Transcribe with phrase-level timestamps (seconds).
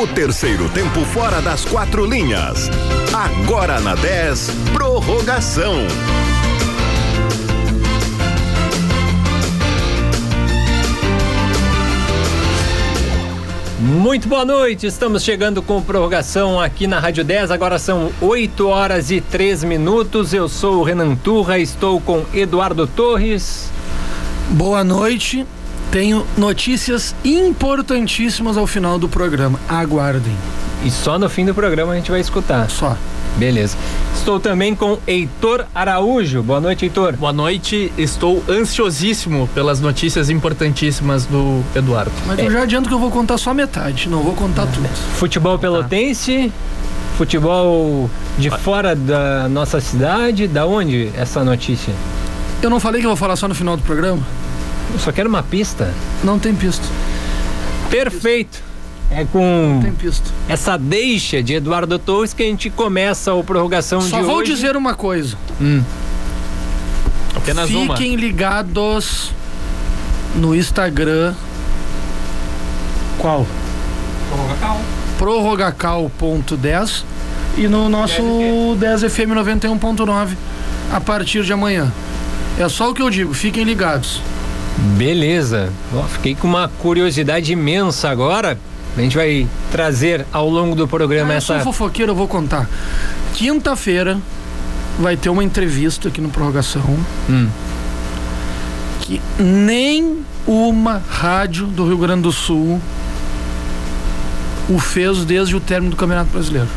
[0.00, 2.70] O terceiro tempo fora das quatro linhas.
[3.12, 5.74] Agora na 10, prorrogação.
[13.80, 17.50] Muito boa noite, estamos chegando com prorrogação aqui na Rádio 10.
[17.50, 20.32] Agora são 8 horas e 3 minutos.
[20.32, 23.68] Eu sou o Renan Turra, estou com Eduardo Torres.
[24.50, 25.44] Boa noite.
[25.90, 29.58] Tenho notícias importantíssimas ao final do programa.
[29.66, 30.36] Aguardem.
[30.84, 32.68] E só no fim do programa a gente vai escutar.
[32.68, 32.94] Só.
[33.38, 33.76] Beleza.
[34.14, 36.42] Estou também com Heitor Araújo.
[36.42, 37.14] Boa noite, Heitor.
[37.16, 37.90] Boa noite.
[37.96, 42.12] Estou ansiosíssimo pelas notícias importantíssimas do Eduardo.
[42.26, 42.46] Mas é.
[42.46, 44.66] eu já adianto que eu vou contar só metade, não vou contar é.
[44.66, 44.88] tudo.
[44.88, 46.52] Futebol pelotense,
[47.16, 51.94] futebol de fora da nossa cidade, da onde essa notícia?
[52.60, 54.20] Eu não falei que eu vou falar só no final do programa?
[54.92, 55.92] Eu só quero uma pista.
[56.22, 56.86] Não tem pista.
[57.90, 58.62] Perfeito.
[59.10, 59.80] É com
[60.48, 64.76] essa deixa de Eduardo Torres que a gente começa a prorrogação Só de vou dizer
[64.76, 65.34] uma coisa.
[65.60, 65.82] Hum.
[67.34, 68.20] Apenas Fiquem uma.
[68.20, 69.32] ligados
[70.34, 71.34] no Instagram.
[73.18, 73.46] Qual?
[74.28, 74.80] Prorrogacal.
[75.18, 77.04] Prorrogacal.10
[77.56, 78.22] e no nosso
[78.78, 80.36] 10FM 91.9
[80.92, 81.90] a partir de amanhã.
[82.58, 84.20] É só o que eu digo, fiquem ligados.
[84.96, 85.72] Beleza.
[86.10, 88.58] fiquei com uma curiosidade imensa agora.
[88.96, 91.54] A gente vai trazer ao longo do programa ah, essa.
[91.54, 92.68] Eu sou fofoqueiro, eu vou contar.
[93.34, 94.18] Quinta-feira
[94.98, 96.82] vai ter uma entrevista aqui no Prorrogação.
[97.28, 97.48] Hum.
[99.00, 102.80] Que nem uma rádio do Rio Grande do Sul
[104.68, 106.68] o fez desde o término do Campeonato Brasileiro.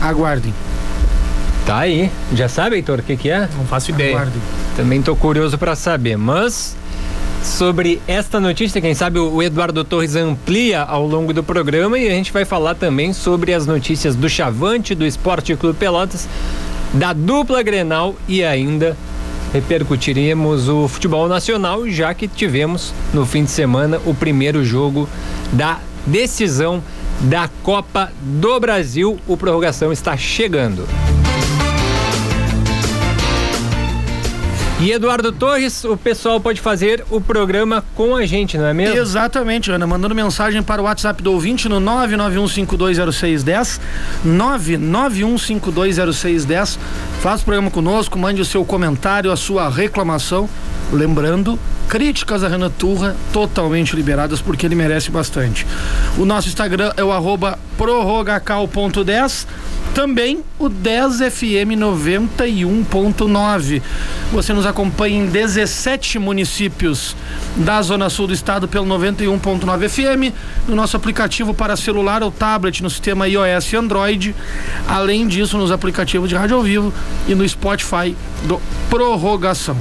[0.00, 0.54] Aguardem.
[1.66, 2.10] Tá aí.
[2.34, 3.48] Já sabe, Heitor, o que, que é?
[3.56, 4.16] Não faço ideia.
[4.16, 4.42] Aguardem.
[4.76, 6.76] Também tô curioso para saber, mas
[7.44, 8.80] sobre esta notícia.
[8.80, 12.74] Quem sabe o Eduardo Torres amplia ao longo do programa e a gente vai falar
[12.74, 16.28] também sobre as notícias do Chavante, do Esporte Clube Pelotas,
[16.94, 18.96] da dupla Grenal e ainda
[19.52, 25.08] repercutiremos o futebol nacional, já que tivemos no fim de semana o primeiro jogo
[25.52, 26.82] da decisão
[27.20, 29.18] da Copa do Brasil.
[29.28, 30.84] O prorrogação está chegando.
[34.84, 38.98] E Eduardo Torres, o pessoal pode fazer o programa com a gente, não é mesmo?
[38.98, 39.86] Exatamente, Ana.
[39.86, 43.80] Mandando mensagem para o WhatsApp do ouvinte no 991520610.
[44.26, 46.76] 991520610.
[47.22, 50.46] Faça o programa conosco, mande o seu comentário, a sua reclamação.
[50.92, 51.58] Lembrando,
[51.88, 55.66] críticas a Renan Turra totalmente liberadas porque ele merece bastante.
[56.18, 59.46] O nosso Instagram é o arroba prorrogacal.10
[59.94, 63.80] também o 10FM 91.9.
[64.32, 64.73] Você nos acompanha
[65.08, 67.14] em 17 municípios
[67.56, 70.34] da Zona Sul do Estado pelo 91.9 FM,
[70.66, 74.34] no nosso aplicativo para celular ou tablet no sistema iOS e Android.
[74.88, 76.92] Além disso, nos aplicativos de rádio ao vivo
[77.28, 79.76] e no Spotify do Prorrogação.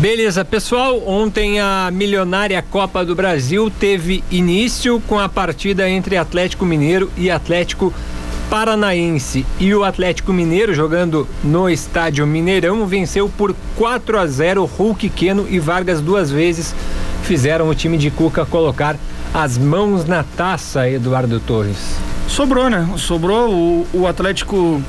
[0.00, 1.00] Beleza, pessoal.
[1.06, 7.30] Ontem a milionária Copa do Brasil teve início com a partida entre Atlético Mineiro e
[7.30, 7.94] Atlético
[8.50, 15.08] Paranaense e o Atlético Mineiro jogando no estádio Mineirão venceu por 4 a 0 Hulk
[15.10, 16.74] Queno e Vargas duas vezes
[17.22, 18.96] fizeram o time de Cuca colocar
[19.34, 21.96] as mãos na taça, Eduardo Torres.
[22.28, 22.88] Sobrou, né?
[22.96, 24.82] Sobrou o, o Atlético.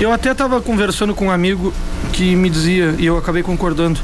[0.00, 1.72] Eu até estava conversando com um amigo
[2.12, 4.00] que me dizia, e eu acabei concordando.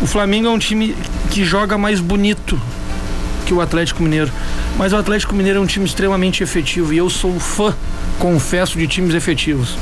[0.00, 0.96] O Flamengo é um time
[1.30, 2.60] que joga mais bonito
[3.44, 4.30] que o Atlético Mineiro.
[4.76, 7.74] Mas o Atlético Mineiro é um time extremamente efetivo e eu sou fã,
[8.18, 9.76] confesso, de times efetivos.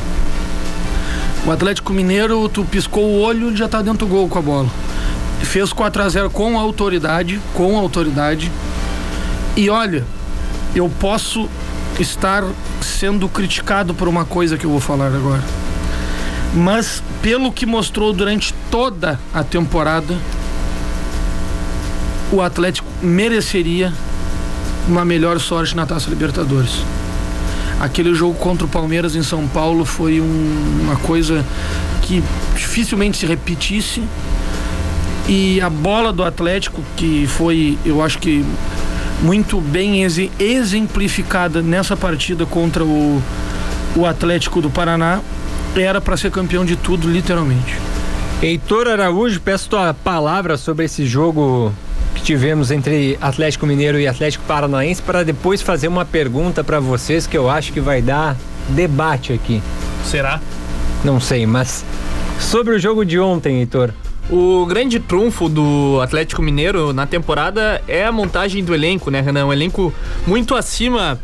[1.44, 4.42] O Atlético Mineiro, tu piscou o olho e já tá dentro do gol com a
[4.42, 4.68] bola.
[5.42, 8.50] Fez 4 a 0 com autoridade, com autoridade.
[9.56, 10.04] E olha,
[10.74, 11.48] eu posso
[11.98, 12.44] estar
[12.80, 15.42] sendo criticado por uma coisa que eu vou falar agora.
[16.54, 20.16] Mas pelo que mostrou durante toda a temporada,
[22.30, 23.92] o Atlético mereceria
[24.86, 26.82] uma melhor sorte na Taça Libertadores.
[27.80, 31.44] Aquele jogo contra o Palmeiras em São Paulo foi um, uma coisa
[32.02, 32.22] que
[32.54, 34.02] dificilmente se repetisse.
[35.28, 38.44] E a bola do Atlético, que foi, eu acho que
[39.22, 40.02] muito bem
[40.38, 43.22] exemplificada nessa partida contra o,
[43.94, 45.20] o Atlético do Paraná,
[45.76, 47.78] era para ser campeão de tudo, literalmente.
[48.42, 51.72] Heitor Araújo, peço tua palavra sobre esse jogo
[52.22, 57.26] que tivemos entre Atlético Mineiro e Atlético Paranaense para depois fazer uma pergunta para vocês
[57.26, 58.36] que eu acho que vai dar
[58.68, 59.60] debate aqui.
[60.04, 60.40] Será?
[61.04, 61.84] Não sei, mas
[62.38, 63.90] sobre o jogo de ontem, Heitor.
[64.30, 69.46] O grande trunfo do Atlético Mineiro na temporada é a montagem do elenco, né, Renan?
[69.46, 69.92] Um elenco
[70.24, 71.18] muito acima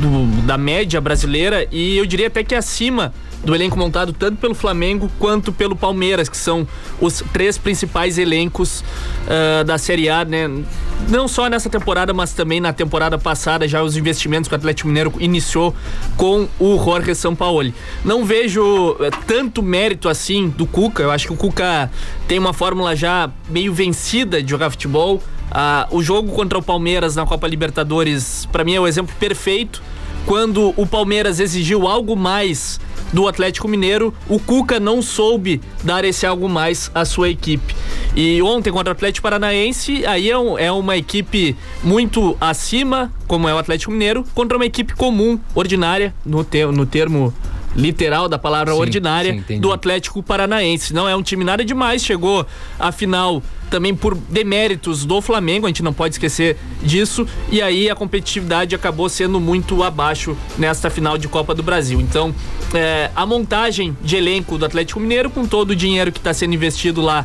[0.00, 3.12] do, da média brasileira e eu diria até que acima
[3.44, 6.66] do elenco montado tanto pelo Flamengo quanto pelo Palmeiras, que são
[7.00, 8.84] os três principais elencos
[9.26, 10.48] uh, da Série A, né?
[11.08, 14.88] Não só nessa temporada, mas também na temporada passada, já os investimentos que o Atlético
[14.88, 15.74] Mineiro iniciou
[16.16, 17.74] com o Jorge Sampaoli.
[18.04, 18.96] Não vejo uh,
[19.26, 21.90] tanto mérito assim do Cuca, eu acho que o Cuca
[22.28, 25.16] tem uma fórmula já meio vencida de jogar futebol.
[25.50, 29.82] Uh, o jogo contra o Palmeiras na Copa Libertadores, para mim, é o exemplo perfeito.
[30.26, 32.78] Quando o Palmeiras exigiu algo mais
[33.12, 37.74] do Atlético Mineiro, o Cuca não soube dar esse algo mais à sua equipe.
[38.14, 43.48] E ontem contra o Atlético Paranaense, aí é, um, é uma equipe muito acima, como
[43.48, 47.32] é o Atlético Mineiro, contra uma equipe comum, ordinária, no, te, no termo
[47.74, 50.92] literal da palavra sim, ordinária sim, do Atlético Paranaense.
[50.92, 52.46] Não é um time nada demais, chegou
[52.78, 57.88] à final também por deméritos do Flamengo, a gente não pode esquecer disso, e aí
[57.88, 62.00] a competitividade acabou sendo muito abaixo nesta final de Copa do Brasil.
[62.00, 62.34] Então,
[62.74, 66.54] é, a montagem de elenco do Atlético Mineiro, com todo o dinheiro que está sendo
[66.54, 67.24] investido lá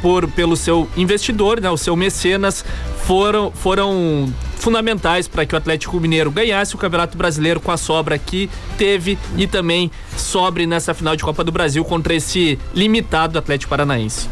[0.00, 2.64] por, pelo seu investidor, né, o seu mecenas,
[3.04, 8.18] foram, foram fundamentais para que o Atlético Mineiro ganhasse o Campeonato Brasileiro com a sobra
[8.18, 13.70] que teve e também sobre nessa final de Copa do Brasil contra esse limitado Atlético
[13.70, 14.28] Paranaense.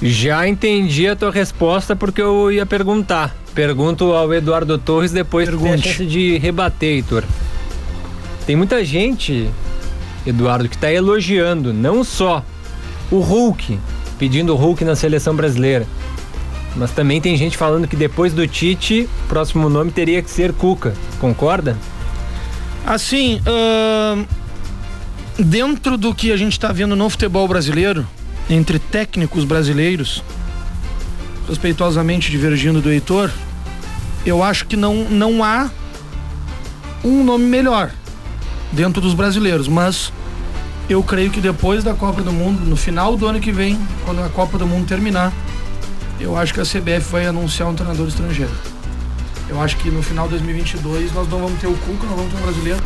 [0.00, 3.34] Já entendi a tua resposta porque eu ia perguntar.
[3.54, 5.70] Pergunto ao Eduardo Torres depois Pergunte.
[5.70, 7.24] tem a chance de rebater, Heitor.
[8.46, 9.50] Tem muita gente,
[10.24, 12.44] Eduardo, que está elogiando não só
[13.10, 13.78] o Hulk,
[14.18, 15.86] pedindo o Hulk na seleção brasileira,
[16.76, 20.52] mas também tem gente falando que depois do Tite, o próximo nome teria que ser
[20.52, 20.94] Cuca.
[21.20, 21.76] Concorda?
[22.86, 24.24] Assim, uh,
[25.38, 28.06] dentro do que a gente está vendo no futebol brasileiro,
[28.48, 30.22] entre técnicos brasileiros,
[31.48, 33.30] respeitosamente divergindo do Heitor,
[34.24, 35.70] eu acho que não, não há
[37.04, 37.90] um nome melhor
[38.72, 40.12] dentro dos brasileiros, mas
[40.88, 44.22] eu creio que depois da Copa do Mundo, no final do ano que vem, quando
[44.22, 45.32] a Copa do Mundo terminar,
[46.20, 48.52] eu acho que a CBF vai anunciar um treinador estrangeiro.
[49.48, 52.32] Eu acho que no final de 2022 nós não vamos ter o Cuca, não vamos
[52.32, 52.82] ter um brasileiro,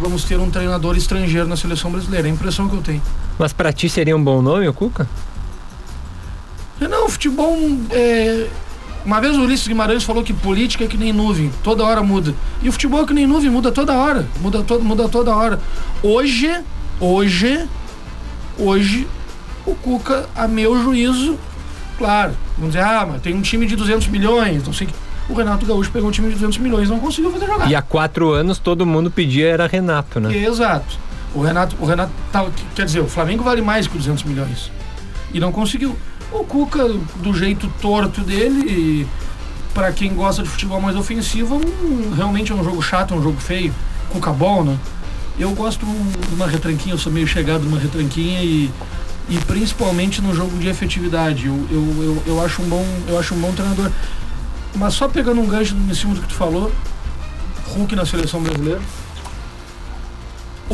[0.00, 2.26] vamos ter um treinador estrangeiro na seleção brasileira.
[2.26, 3.02] É a impressão que eu tenho.
[3.42, 5.08] Mas para ti seria um bom nome o Cuca?
[6.78, 7.58] Não, futebol.
[7.90, 8.46] É...
[9.04, 12.36] Uma vez o Ulisses Guimarães falou que política é que nem nuvem, toda hora muda.
[12.62, 14.24] E o futebol é que nem nuvem, muda toda hora.
[14.40, 15.58] Muda, to muda toda hora.
[16.04, 16.56] Hoje,
[17.00, 17.68] hoje,
[18.56, 19.08] hoje,
[19.66, 21.36] o Cuca, a meu juízo,
[21.98, 24.96] claro, vamos dizer, ah, mas tem um time de 200 milhões, não sei o que
[25.28, 27.68] o Renato Gaúcho pegou um time de 200 milhões e não conseguiu fazer jogar.
[27.68, 30.32] E há quatro anos todo mundo pedia era Renato, né?
[30.32, 30.96] Exato.
[31.34, 34.70] O Renato, o Renato tá, quer dizer, o Flamengo vale mais que 200 milhões.
[35.32, 35.96] E não conseguiu.
[36.30, 39.06] O Cuca, do jeito torto dele,
[39.74, 43.22] para quem gosta de futebol mais ofensivo, um, realmente é um jogo chato, é um
[43.22, 43.74] jogo feio.
[44.10, 44.78] Cuca bom, né?
[45.38, 48.70] Eu gosto de uma retranquinha, eu sou meio chegado numa retranquinha e,
[49.28, 51.46] e principalmente no jogo de efetividade.
[51.46, 53.90] Eu, eu, eu, eu, acho um bom, eu acho um bom treinador.
[54.74, 56.70] Mas só pegando um gancho em cima do que tu falou,
[57.74, 58.80] Hulk na seleção brasileira.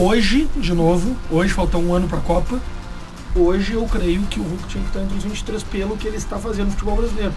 [0.01, 2.61] Hoje, de novo, hoje falta um ano para a Copa.
[3.35, 6.17] Hoje eu creio que o Hulk tinha que estar entre os 23 pelo que ele
[6.17, 7.33] está fazendo no futebol brasileiro.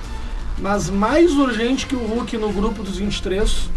[0.60, 3.68] Mas mais urgente que o Hulk no grupo dos 23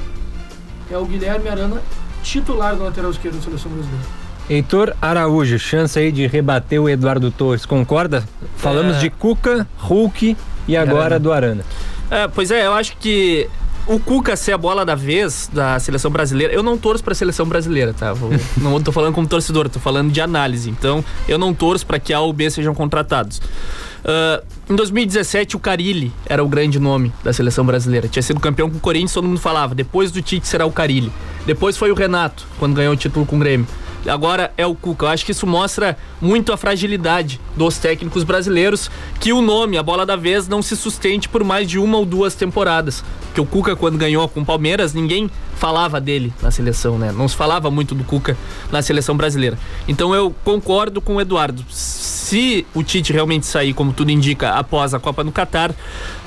[0.91, 1.81] é o Guilherme Arana,
[2.23, 4.05] titular do lateral esquerdo da seleção brasileira.
[4.50, 8.23] Heitor Araújo, chance aí de rebater o Eduardo Torres, concorda?
[8.59, 8.99] Falamos é...
[8.99, 10.37] de Cuca, Hulk
[10.69, 11.21] e agora Arana.
[11.21, 11.64] do Arana.
[12.11, 13.49] É, pois é, eu acho que
[13.87, 17.47] o Cuca ser a bola da vez da seleção brasileira, eu não torço pra seleção
[17.47, 18.12] brasileira, tá?
[18.12, 20.71] Vou, não tô falando como torcedor, tô falando de análise.
[20.71, 23.38] Então, eu não torço para que A ou B sejam contratados.
[23.38, 28.09] Uh, em 2017, o Carilli era o grande nome da seleção brasileira.
[28.09, 29.75] Tinha sido campeão com o Corinthians, todo mundo falava.
[29.75, 31.12] Depois do Tite será o Carilli.
[31.47, 33.67] Depois foi o Renato, quando ganhou o título com o Grêmio
[34.11, 35.07] agora é o Cuca.
[35.07, 39.83] Eu acho que isso mostra muito a fragilidade dos técnicos brasileiros, que o nome, a
[39.83, 43.05] bola da vez, não se sustente por mais de uma ou duas temporadas.
[43.35, 47.12] Que o Cuca, quando ganhou com o Palmeiras, ninguém falava dele na seleção, né?
[47.12, 48.37] Não se falava muito do Cuca
[48.71, 49.59] na seleção brasileira.
[49.88, 51.64] Então eu concordo com o Eduardo.
[51.69, 55.75] Se o Tite realmente sair, como tudo indica, após a Copa no Catar,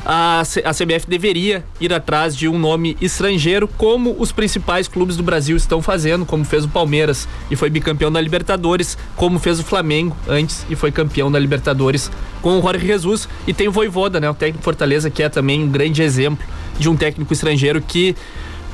[0.06, 5.24] a, a CBF deveria ir atrás de um nome estrangeiro, como os principais clubes do
[5.24, 9.64] Brasil estão fazendo, como fez o Palmeiras e foi bicampeão da Libertadores, como fez o
[9.64, 12.12] Flamengo antes e foi campeão da Libertadores
[12.42, 13.28] com o Jorge Jesus.
[13.46, 14.30] E tem o Voivoda, né?
[14.30, 16.46] O técnico Fortaleza, que é também um grande exemplo
[16.78, 18.16] de um técnico estrangeiro que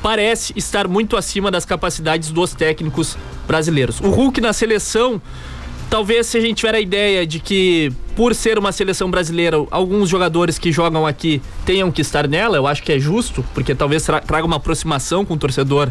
[0.02, 4.00] parece estar muito acima das capacidades dos técnicos brasileiros.
[4.00, 5.20] O Hulk na seleção
[5.88, 10.08] talvez se a gente tiver a ideia de que por ser uma seleção brasileira, alguns
[10.08, 14.04] jogadores que jogam aqui tenham que estar nela, eu acho que é justo, porque talvez
[14.26, 15.90] traga uma aproximação com o torcedor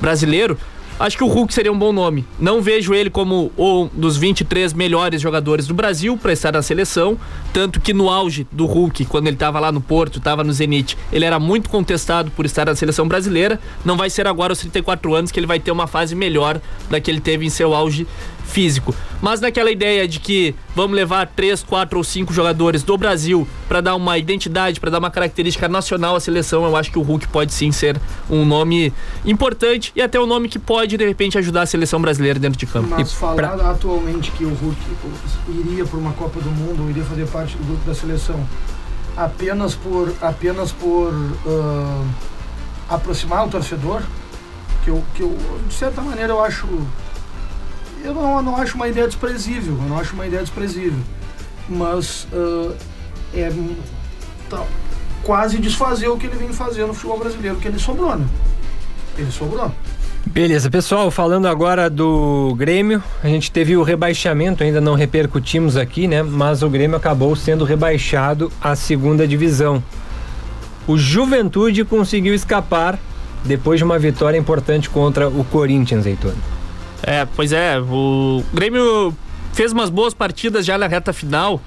[0.00, 0.58] brasileiro.
[0.98, 2.24] Acho que o Hulk seria um bom nome.
[2.38, 7.18] Não vejo ele como um dos 23 melhores jogadores do Brasil para estar na seleção.
[7.52, 10.96] Tanto que no auge do Hulk, quando ele estava lá no Porto, estava no Zenit,
[11.12, 13.58] ele era muito contestado por estar na seleção brasileira.
[13.84, 17.00] Não vai ser agora aos 34 anos que ele vai ter uma fase melhor da
[17.00, 18.06] que ele teve em seu auge
[18.44, 18.94] físico.
[19.20, 23.80] Mas naquela ideia de que vamos levar três, quatro ou cinco jogadores do Brasil para
[23.80, 27.28] dar uma identidade, para dar uma característica nacional à seleção, eu acho que o Hulk
[27.28, 28.92] pode sim ser um nome
[29.24, 32.66] importante e até um nome que pode de repente ajudar a seleção brasileira dentro de
[32.66, 32.88] campo.
[32.90, 33.70] Mas falar pra...
[33.70, 34.80] atualmente que o Hulk
[35.48, 38.46] iria para uma Copa do Mundo, iria fazer parte do grupo da seleção,
[39.16, 42.06] apenas por apenas por uh,
[42.88, 44.02] aproximar o torcedor,
[44.84, 45.36] que eu, que eu
[45.68, 46.66] de certa maneira eu acho
[48.04, 50.98] eu não, não acho uma ideia desprezível, eu não acho uma ideia desprezível.
[51.68, 52.74] Mas uh,
[53.34, 53.50] é
[54.50, 54.64] tá,
[55.22, 58.26] quase desfazer o que ele vem fazendo no futebol brasileiro, que ele sobrou, né?
[59.16, 59.72] Ele sobrou.
[60.24, 66.06] Beleza, pessoal, falando agora do Grêmio, a gente teve o rebaixamento, ainda não repercutimos aqui,
[66.06, 66.22] né?
[66.22, 69.82] Mas o Grêmio acabou sendo rebaixado à segunda divisão.
[70.86, 72.98] O Juventude conseguiu escapar
[73.44, 76.34] depois de uma vitória importante contra o Corinthians, Heitor.
[77.02, 79.16] É, pois é, o Grêmio
[79.52, 81.60] fez umas boas partidas já na reta final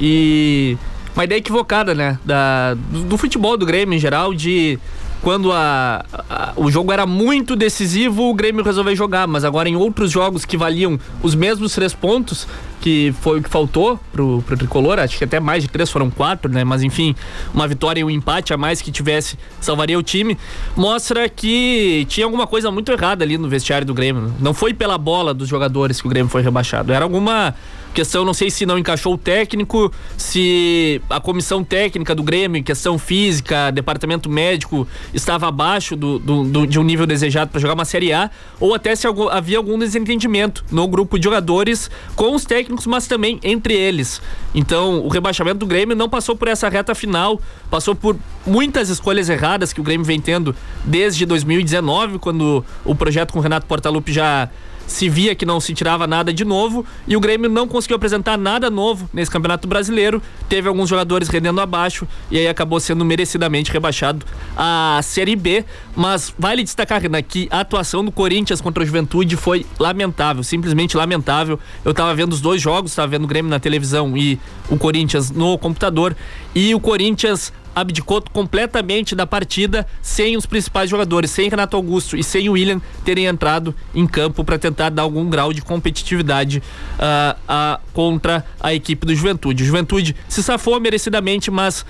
[0.00, 0.76] e
[1.14, 4.78] uma ideia equivocada, né, da, do, futebol do Grêmio em geral, de
[5.22, 9.76] quando a, a, o jogo era muito decisivo, o Grêmio resolveu jogar, mas agora em
[9.76, 12.46] outros jogos que valiam os mesmos três pontos,
[12.84, 16.10] que foi o que faltou pro, pro tricolor, acho que até mais de três, foram
[16.10, 16.64] quatro, né?
[16.64, 17.16] Mas enfim,
[17.54, 20.36] uma vitória e um empate a mais que tivesse salvaria o time,
[20.76, 24.34] mostra que tinha alguma coisa muito errada ali no vestiário do Grêmio.
[24.38, 27.54] Não foi pela bola dos jogadores que o Grêmio foi rebaixado, era alguma
[27.94, 32.98] Questão, não sei se não encaixou o técnico, se a comissão técnica do Grêmio, questão
[32.98, 37.84] física, departamento médico, estava abaixo do, do, do de um nível desejado para jogar uma
[37.84, 42.44] Série A, ou até se algum, havia algum desentendimento no grupo de jogadores com os
[42.44, 44.20] técnicos, mas também entre eles.
[44.52, 49.28] Então, o rebaixamento do Grêmio não passou por essa reta final, passou por muitas escolhas
[49.28, 50.52] erradas que o Grêmio vem tendo
[50.84, 54.50] desde 2019, quando o projeto com o Renato Portaluppi já
[54.86, 58.36] se via que não se tirava nada de novo e o Grêmio não conseguiu apresentar
[58.36, 60.22] nada novo nesse Campeonato Brasileiro.
[60.48, 64.24] Teve alguns jogadores rendendo abaixo e aí acabou sendo merecidamente rebaixado
[64.56, 65.64] à Série B.
[65.96, 70.96] Mas vale destacar, Renan, que a atuação do Corinthians contra a Juventude foi lamentável, simplesmente
[70.96, 71.58] lamentável.
[71.84, 74.38] Eu tava vendo os dois jogos, tava vendo o Grêmio na televisão e
[74.68, 76.16] o Corinthians no computador
[76.54, 82.22] e o Corinthians abdicou completamente da partida sem os principais jogadores, sem Renato Augusto e
[82.22, 86.62] sem o William terem entrado em campo para tentar dar algum grau de competitividade
[86.98, 89.62] uh, contra a equipe do Juventude.
[89.62, 91.84] O Juventude se safou merecidamente, mas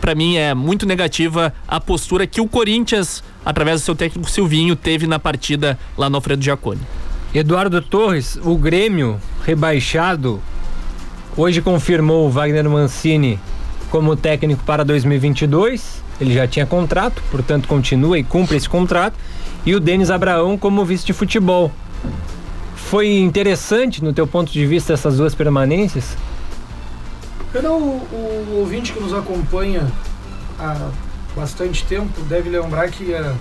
[0.00, 4.74] para mim é muito negativa a postura que o Corinthians, através do seu técnico Silvinho,
[4.74, 6.80] teve na partida lá no Alfredo Giacone.
[7.34, 10.42] Eduardo Torres, o Grêmio rebaixado,
[11.36, 13.38] hoje confirmou o Wagner Mancini
[13.92, 16.02] como técnico para 2022.
[16.18, 19.14] Ele já tinha contrato, portanto continua e cumpre esse contrato.
[19.66, 21.70] E o Denis Abraão como vice de futebol.
[22.74, 26.16] Foi interessante, no teu ponto de vista, essas duas permanências?
[27.62, 29.86] Não, o, o ouvinte que nos acompanha
[30.58, 30.88] há
[31.36, 33.34] bastante tempo deve lembrar que há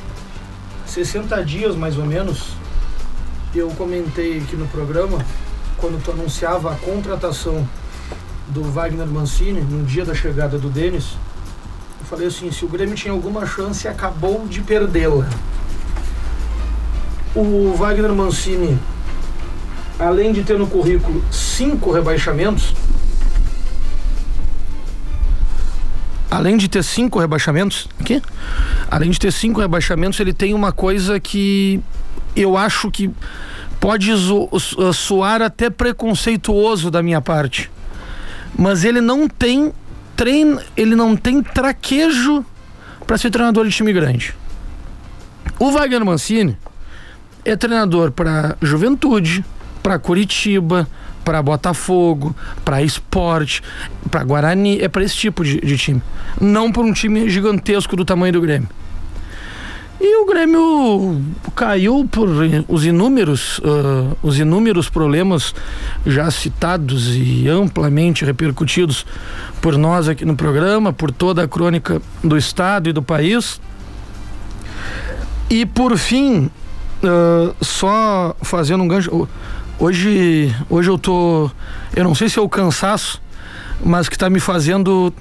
[0.85, 2.49] 60 dias mais ou menos
[3.55, 5.17] eu comentei aqui no programa
[5.77, 7.65] quando tu anunciava a contratação
[8.51, 11.15] do Wagner Mancini, no dia da chegada do Denis,
[11.99, 15.27] eu falei assim, se o Grêmio tinha alguma chance, acabou de perdê-la.
[17.33, 18.77] O Wagner Mancini,
[19.97, 22.73] além de ter no currículo cinco rebaixamentos,
[26.29, 28.21] além de ter cinco rebaixamentos, aqui,
[28.89, 31.79] além de ter cinco rebaixamentos, ele tem uma coisa que
[32.35, 33.09] eu acho que
[33.79, 34.11] pode
[34.93, 37.71] soar até preconceituoso da minha parte
[38.57, 39.71] mas ele não tem
[40.15, 42.45] treino, ele não tem traquejo
[43.07, 44.33] para ser treinador de time grande.
[45.59, 46.57] O Wagner Mancini
[47.43, 49.43] é treinador para Juventude,
[49.81, 50.87] para Curitiba,
[51.23, 53.61] para Botafogo, para Esporte,
[54.09, 56.01] para Guarani, é para esse tipo de, de time.
[56.39, 58.69] Não para um time gigantesco do tamanho do Grêmio.
[60.03, 61.21] E o Grêmio
[61.55, 62.27] caiu por
[62.67, 65.53] os inúmeros, uh, os inúmeros problemas
[66.07, 69.05] já citados e amplamente repercutidos
[69.61, 73.61] por nós aqui no programa, por toda a crônica do Estado e do país.
[75.51, 76.49] E por fim,
[77.03, 79.27] uh, só fazendo um gancho,
[79.81, 81.49] Hoje, hoje eu tô.
[81.95, 83.19] Eu não sei se é o cansaço,
[83.83, 85.11] mas que está me fazendo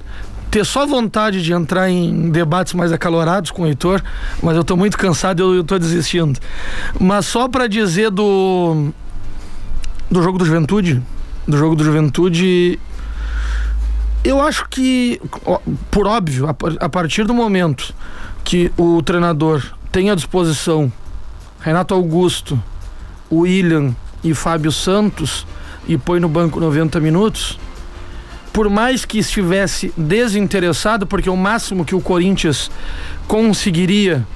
[0.50, 4.02] ter só vontade de entrar em debates mais acalorados com o Heitor,
[4.42, 6.38] mas eu estou muito cansado eu estou desistindo.
[6.98, 8.90] Mas só para dizer do
[10.10, 11.00] do jogo do Juventude,
[11.46, 12.80] do jogo do Juventude,
[14.24, 15.20] eu acho que
[15.90, 16.46] por óbvio,
[16.80, 17.94] a partir do momento
[18.42, 20.92] que o treinador tem à disposição
[21.60, 22.60] Renato Augusto,
[23.30, 25.46] William e Fábio Santos
[25.86, 27.58] e põe no banco 90 minutos,
[28.52, 32.70] por mais que estivesse desinteressado, porque o máximo que o Corinthians
[33.28, 34.26] conseguiria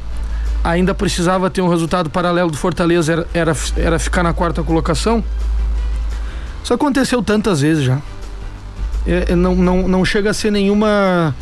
[0.62, 5.22] ainda precisava ter um resultado paralelo do Fortaleza, era, era, era ficar na quarta colocação.
[6.62, 8.00] Isso aconteceu tantas vezes já.
[9.06, 11.34] É, é, não, não, não chega a ser nenhuma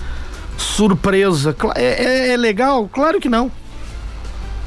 [0.57, 1.55] surpresa.
[1.77, 2.89] É, é, é legal?
[2.93, 3.51] Claro que não.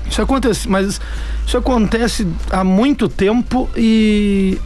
[0.10, 1.02] Isso acontece, mas
[1.46, 4.58] isso acontece há muito tempo e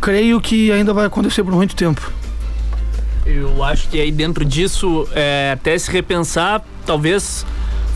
[0.00, 2.10] creio que ainda vai acontecer por muito tempo.
[3.26, 7.46] Eu acho que aí dentro disso, é, até se repensar, talvez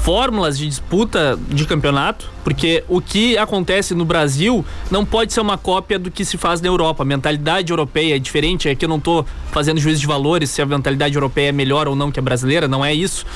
[0.00, 5.58] fórmulas de disputa de campeonato, porque o que acontece no Brasil não pode ser uma
[5.58, 7.02] cópia do que se faz na Europa.
[7.02, 10.64] A mentalidade europeia é diferente, aqui eu não estou fazendo juízo de valores se a
[10.64, 13.26] mentalidade europeia é melhor ou não que a brasileira, não é isso.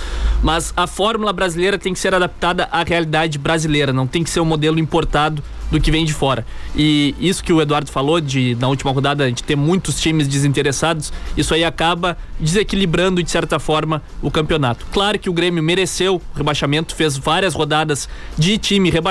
[0.42, 4.40] Mas a fórmula brasileira tem que ser adaptada à realidade brasileira, não tem que ser
[4.40, 5.42] um modelo importado
[5.72, 6.46] do que vem de fora.
[6.76, 11.12] E isso que o Eduardo falou de na última rodada de ter muitos times desinteressados,
[11.36, 14.86] isso aí acaba desequilibrando de certa forma o campeonato.
[14.92, 19.01] Claro que o Grêmio mereceu o rebaixamento, fez várias rodadas de time rebaixado,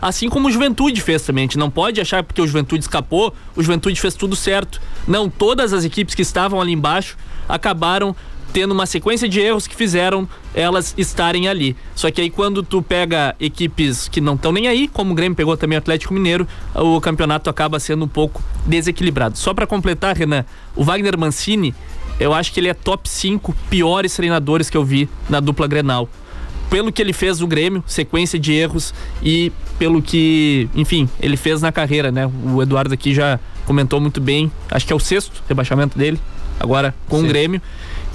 [0.00, 1.42] assim como o Juventude fez também.
[1.42, 4.80] A gente não pode achar porque o Juventude escapou, o Juventude fez tudo certo.
[5.06, 7.16] Não, todas as equipes que estavam ali embaixo
[7.48, 8.14] acabaram
[8.52, 11.76] tendo uma sequência de erros que fizeram elas estarem ali.
[11.94, 15.36] Só que aí quando tu pega equipes que não estão nem aí, como o Grêmio
[15.36, 19.38] pegou também o Atlético Mineiro, o campeonato acaba sendo um pouco desequilibrado.
[19.38, 20.44] Só para completar, Renan,
[20.74, 21.74] o Wagner Mancini,
[22.18, 26.08] eu acho que ele é top 5 piores treinadores que eu vi na dupla Grenal.
[26.70, 31.60] Pelo que ele fez no Grêmio, sequência de erros e pelo que, enfim, ele fez
[31.60, 32.30] na carreira, né?
[32.44, 36.18] O Eduardo aqui já comentou muito bem, acho que é o sexto rebaixamento dele,
[36.58, 37.24] agora com Sim.
[37.24, 37.62] o Grêmio.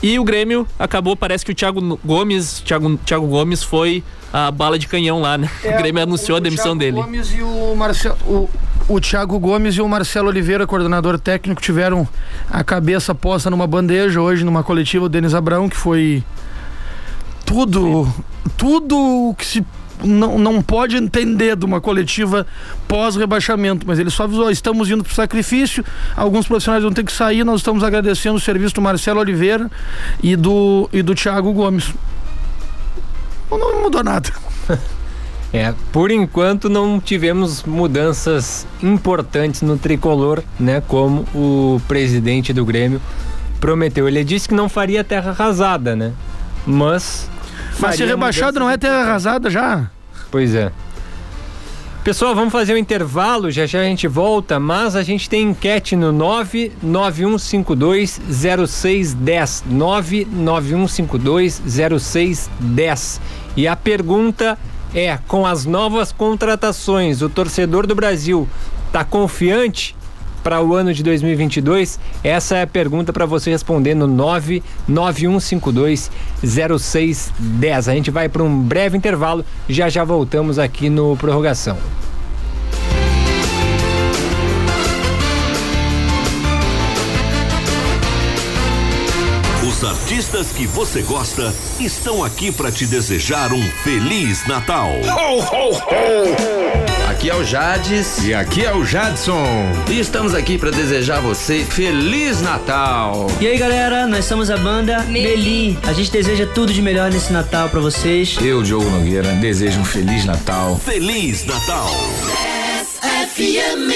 [0.02, 4.78] E o Grêmio acabou, parece que o Thiago Gomes, Thiago, Thiago Gomes foi a bala
[4.78, 5.50] de canhão lá, né?
[5.64, 6.98] É, o Grêmio anunciou a demissão Thiago dele.
[6.98, 8.50] Gomes e o Marcelo, o,
[8.88, 12.08] o Thiago Gomes e o Marcelo Oliveira, coordenador técnico, tiveram
[12.50, 16.24] a cabeça posta numa bandeja hoje numa coletiva o Denis Abrão, que foi
[17.46, 18.08] tudo,
[18.58, 18.98] tudo
[19.30, 19.66] o que se
[20.04, 22.46] não, não pode entender de uma coletiva
[22.88, 25.84] pós-rebaixamento, mas ele só avisou: estamos indo para o sacrifício,
[26.16, 29.70] alguns profissionais vão ter que sair, nós estamos agradecendo o serviço do Marcelo Oliveira
[30.22, 31.94] e do, e do Thiago Gomes.
[33.50, 34.30] Não mudou nada.
[35.54, 40.84] É, por enquanto não tivemos mudanças importantes no tricolor, né?
[40.86, 43.02] Como o presidente do Grêmio
[43.62, 44.06] prometeu.
[44.06, 46.12] Ele disse que não faria terra arrasada, né?
[46.68, 47.30] Mas
[47.80, 49.90] mas ser rebaixado não é terra arrasada já?
[50.32, 50.72] Pois é.
[52.04, 55.96] Pessoal, vamos fazer um intervalo, já já a gente volta, mas a gente tem enquete
[55.96, 59.64] no 99152 0610.
[59.66, 61.64] 99152
[62.00, 63.20] 0610.
[63.58, 64.56] E a pergunta
[64.94, 68.48] é: com as novas contratações, o torcedor do Brasil
[68.88, 69.96] está confiante
[70.46, 72.00] para o ano de 2022?
[72.24, 76.12] Essa é a pergunta para você responder no 99152
[76.44, 77.90] 0610.
[77.90, 81.80] A gente vai para um breve intervalo, já já voltamos aqui no prorrogação.
[89.68, 94.92] Os artistas que você gosta estão aqui para te desejar um feliz Natal.
[94.92, 96.95] Ho, ho, ho.
[97.16, 99.46] Aqui é o Jades e aqui é o Jadson.
[99.90, 103.28] E estamos aqui para desejar a você feliz Natal.
[103.40, 105.80] E aí, galera, nós somos a banda Meli.
[105.88, 108.38] A gente deseja tudo de melhor nesse Natal para vocês.
[108.42, 110.78] Eu, Diogo Nogueira, desejo um feliz Natal.
[110.78, 111.90] Feliz Natal.
[113.00, 113.00] 10
[113.32, 113.92] FM.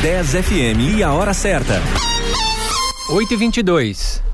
[0.00, 1.82] 10 FM e a hora certa.
[3.10, 4.33] 8 e 22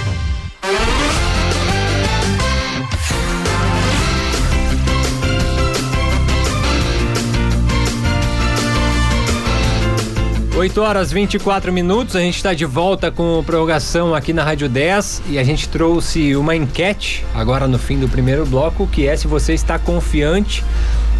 [10.61, 15.23] Oito horas 24 minutos, a gente está de volta com prorrogação aqui na Rádio 10
[15.29, 19.27] e a gente trouxe uma enquete agora no fim do primeiro bloco, que é se
[19.27, 20.63] você está confiante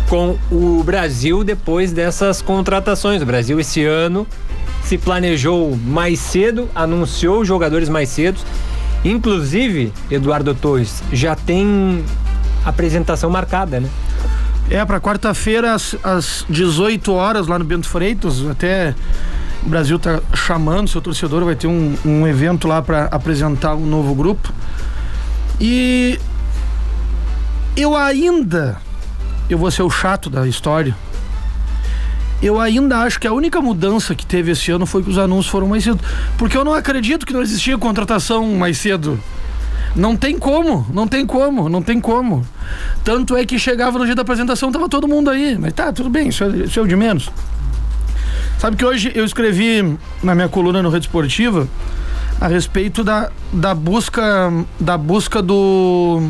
[0.07, 3.23] com o Brasil depois dessas contratações.
[3.23, 4.27] O Brasil esse ano
[4.83, 8.39] se planejou mais cedo, anunciou jogadores mais cedo.
[9.03, 12.05] Inclusive, Eduardo Torres, já tem
[12.63, 13.89] apresentação marcada, né?
[14.71, 18.95] É, para quarta-feira, às, às 18 horas, lá no Bento Freitas, até
[19.65, 23.85] o Brasil tá chamando seu torcedor, vai ter um, um evento lá para apresentar um
[23.85, 24.53] novo grupo.
[25.59, 26.17] E
[27.75, 28.77] eu ainda,
[29.49, 30.95] eu vou ser o chato da história,
[32.41, 35.47] eu ainda acho que a única mudança que teve esse ano foi que os anúncios
[35.51, 35.99] foram mais cedo.
[36.37, 39.19] Porque eu não acredito que não existia contratação mais cedo.
[39.95, 42.45] Não tem como, não tem como, não tem como.
[43.03, 45.57] Tanto é que chegava no dia da apresentação, tava todo mundo aí.
[45.57, 47.29] Mas tá, tudo bem, isso é, isso é o de menos.
[48.57, 51.67] Sabe que hoje eu escrevi na minha coluna no Rede Esportiva
[52.39, 56.29] a respeito da, da busca da busca do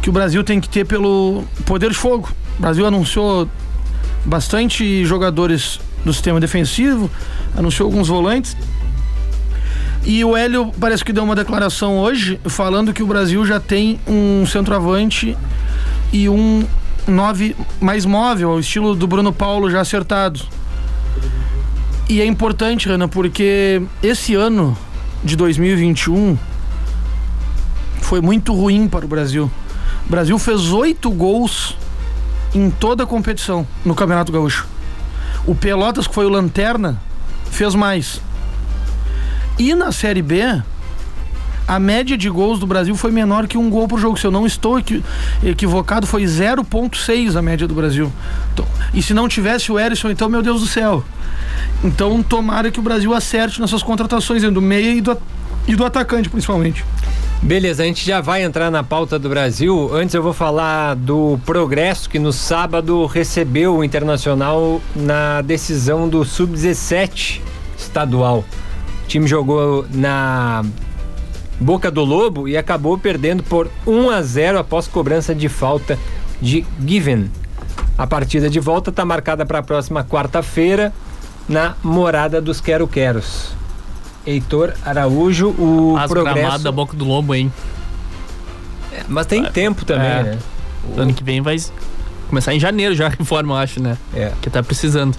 [0.00, 2.30] que o Brasil tem que ter pelo poder de fogo.
[2.58, 3.48] O Brasil anunciou
[4.24, 7.10] bastante jogadores do sistema defensivo,
[7.56, 8.56] anunciou alguns volantes.
[10.04, 14.00] E o Hélio parece que deu uma declaração hoje falando que o Brasil já tem
[14.06, 15.36] um centroavante
[16.12, 16.66] e um
[17.06, 20.40] nove mais móvel, ao estilo do Bruno Paulo já acertado.
[22.08, 24.76] E é importante, Renan, porque esse ano
[25.22, 26.36] de 2021
[28.00, 29.50] foi muito ruim para o Brasil.
[30.06, 31.76] O Brasil fez oito gols
[32.54, 34.66] em toda a competição no Campeonato Gaúcho.
[35.46, 37.00] O Pelotas, que foi o Lanterna,
[37.50, 38.20] fez mais.
[39.60, 40.40] E na Série B,
[41.68, 44.18] a média de gols do Brasil foi menor que um gol por jogo.
[44.18, 45.04] Se eu não estou equi
[45.44, 48.10] equivocado, foi 0,6 a média do Brasil.
[48.54, 51.04] Então, e se não tivesse o Erisson, então, meu Deus do céu.
[51.84, 55.14] Então, tomara que o Brasil acerte nessas contratações, do meia e do,
[55.68, 56.82] e do atacante, principalmente.
[57.42, 59.90] Beleza, a gente já vai entrar na pauta do Brasil.
[59.92, 66.24] Antes eu vou falar do Progresso, que no sábado recebeu o Internacional na decisão do
[66.24, 67.42] Sub-17
[67.76, 68.42] estadual.
[69.10, 70.64] O time jogou na
[71.58, 75.98] Boca do Lobo e acabou perdendo por 1 a 0 após cobrança de falta
[76.40, 77.28] de Given.
[77.98, 80.92] A partida de volta está marcada para a próxima quarta-feira
[81.48, 83.48] na Morada dos Quero-Queros.
[84.24, 86.60] Heitor Araújo, o As progresso...
[86.60, 87.52] da Boca do Lobo, hein?
[88.92, 90.22] É, mas tem é, tempo também, é.
[90.22, 90.38] né?
[90.84, 91.00] O...
[91.00, 91.56] Ano que vem vai
[92.28, 93.98] começar em janeiro já a reforma, eu acho, né?
[94.14, 94.30] É.
[94.40, 95.18] Que tá precisando.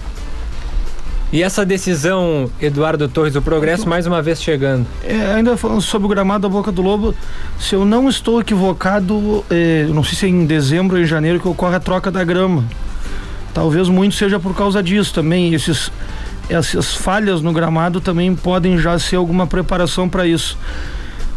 [1.32, 4.86] E essa decisão, Eduardo Torres, do Progresso, mais uma vez chegando.
[5.02, 7.14] É, ainda falando sobre o gramado da Boca do Lobo,
[7.58, 11.40] se eu não estou equivocado, é, não sei se é em dezembro ou em janeiro
[11.40, 12.62] que ocorre a troca da grama.
[13.54, 15.54] Talvez muito seja por causa disso também.
[15.54, 15.90] Esses
[16.50, 20.58] essas falhas no gramado também podem já ser alguma preparação para isso.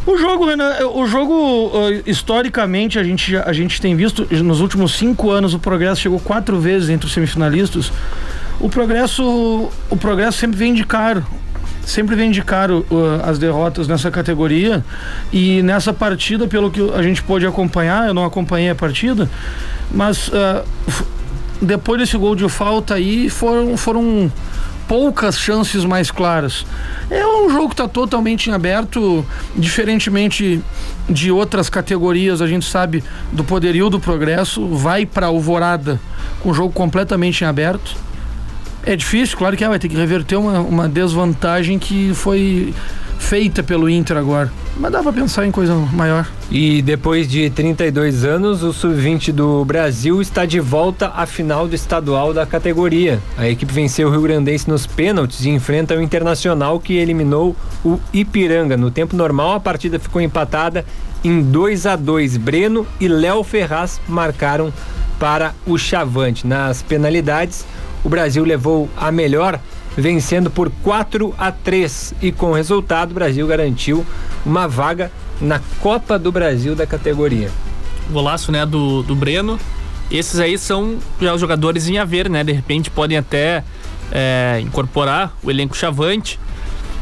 [0.05, 1.71] O jogo, Renan, o jogo,
[2.05, 6.59] historicamente, a gente, a gente tem visto, nos últimos cinco anos, o Progresso chegou quatro
[6.59, 7.91] vezes entre os semifinalistas.
[8.59, 11.25] O Progresso, o Progresso sempre vem de caro.
[11.85, 14.83] Sempre vem de caro uh, as derrotas nessa categoria.
[15.31, 19.29] E nessa partida, pelo que a gente pôde acompanhar, eu não acompanhei a partida,
[19.91, 20.65] mas uh,
[21.61, 24.31] depois desse gol de falta aí, foram, foram
[24.87, 26.65] poucas chances mais claras.
[27.09, 30.61] É um jogo que está totalmente em aberto, diferentemente
[31.09, 35.99] de outras categorias, a gente sabe do poderio do progresso, vai para Alvorada
[36.41, 37.95] com o jogo completamente em aberto.
[38.85, 42.73] É difícil, claro que é, vai ter que reverter uma, uma desvantagem que foi
[43.17, 44.51] feita pelo Inter agora.
[44.77, 46.27] Mas dá pra pensar em coisa maior.
[46.51, 51.73] E depois de 32 anos, o Sub-20 do Brasil está de volta à final do
[51.73, 53.19] estadual da categoria.
[53.37, 57.99] A equipe venceu o Rio Grandense nos pênaltis e enfrenta o Internacional que eliminou o
[58.13, 58.77] Ipiranga.
[58.77, 60.85] No tempo normal, a partida ficou empatada
[61.23, 62.37] em 2 a 2.
[62.37, 64.71] Breno e Léo Ferraz marcaram
[65.19, 66.45] para o Chavante.
[66.45, 67.65] Nas penalidades,
[68.05, 69.59] o Brasil levou a melhor
[69.97, 74.05] vencendo por 4 a 3 e com o resultado o Brasil garantiu
[74.45, 77.49] uma vaga na Copa do Brasil da categoria.
[78.11, 79.59] Golaço, né, do, do Breno.
[80.11, 82.43] Esses aí são já os jogadores em haver, né?
[82.43, 83.63] De repente podem até
[84.11, 86.39] é, incorporar o elenco chavante.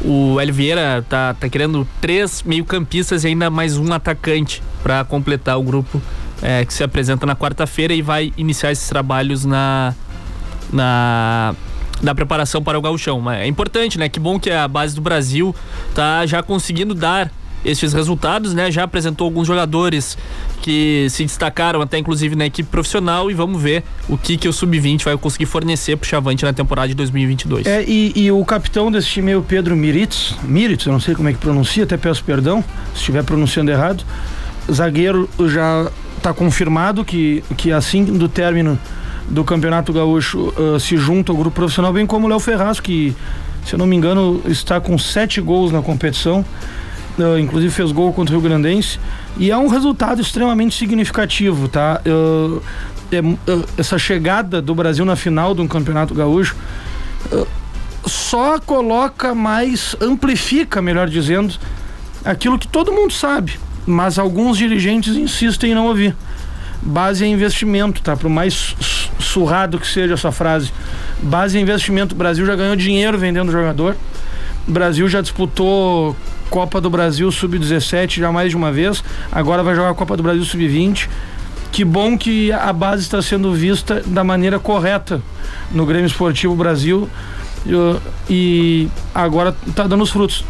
[0.00, 5.58] O El Vieira tá, tá querendo três meio-campistas e ainda mais um atacante para completar
[5.58, 6.00] o grupo
[6.42, 9.94] é, que se apresenta na quarta-feira e vai iniciar esses trabalhos na,
[10.74, 11.54] na
[12.02, 13.20] da preparação para o gauchão.
[13.20, 14.08] Mas é importante, né?
[14.08, 15.54] Que bom que a base do Brasil
[15.94, 17.30] tá já conseguindo dar
[17.64, 18.70] esses resultados, né?
[18.70, 20.18] Já apresentou alguns jogadores
[20.60, 24.52] que se destacaram até inclusive na equipe profissional e vamos ver o que que o
[24.52, 27.66] sub-20 vai conseguir fornecer pro Chavante na temporada de 2022.
[27.66, 31.14] É, e, e o capitão desse time é o Pedro Miritz, Miritz, eu não sei
[31.14, 34.04] como é que pronuncia, até peço perdão se estiver pronunciando errado.
[34.70, 38.78] Zagueiro já está confirmado que que assim do término
[39.28, 43.14] do Campeonato Gaúcho uh, se junta ao grupo profissional, bem como o Léo Ferraz, que,
[43.64, 46.44] se eu não me engano, está com sete gols na competição.
[47.18, 48.98] Uh, inclusive fez gol contra o Rio Grandense.
[49.36, 52.00] E é um resultado extremamente significativo, tá?
[52.04, 52.60] Uh,
[53.12, 53.20] é,
[53.78, 56.56] essa chegada do Brasil na final de um Campeonato Gaúcho
[58.04, 61.54] só coloca mais, amplifica, melhor dizendo,
[62.24, 66.14] aquilo que todo mundo sabe, mas alguns dirigentes insistem em não ouvir
[66.84, 68.16] base é investimento, tá?
[68.16, 68.74] Por mais
[69.24, 70.72] surrado que seja essa frase.
[71.22, 72.14] Base é investimento.
[72.14, 73.96] O Brasil já ganhou dinheiro vendendo jogador.
[74.66, 76.16] O Brasil já disputou
[76.48, 79.02] Copa do Brasil Sub-17 já mais de uma vez.
[79.32, 81.08] Agora vai jogar a Copa do Brasil Sub-20.
[81.72, 85.20] Que bom que a base está sendo vista da maneira correta
[85.72, 87.08] no Grêmio Esportivo Brasil.
[88.30, 90.44] E agora está dando os frutos.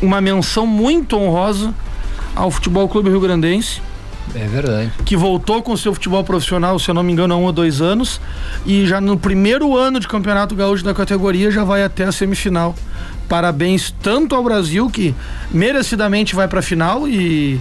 [0.00, 1.74] Uma menção muito honrosa
[2.34, 3.80] ao Futebol Clube Rio Grandense
[4.34, 4.92] é verdade.
[5.04, 7.52] Que voltou com o seu futebol profissional, se eu não me engano, há um ou
[7.52, 8.20] dois anos.
[8.64, 12.74] E já no primeiro ano de campeonato gaúcho da categoria já vai até a semifinal.
[13.28, 15.14] Parabéns tanto ao Brasil, que
[15.50, 17.60] merecidamente vai para a final e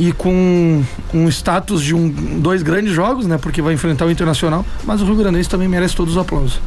[0.00, 2.08] e com um status de um,
[2.40, 3.36] dois grandes jogos, né?
[3.36, 6.58] Porque vai enfrentar o Internacional, mas o Rio Grandense também merece todos os aplausos.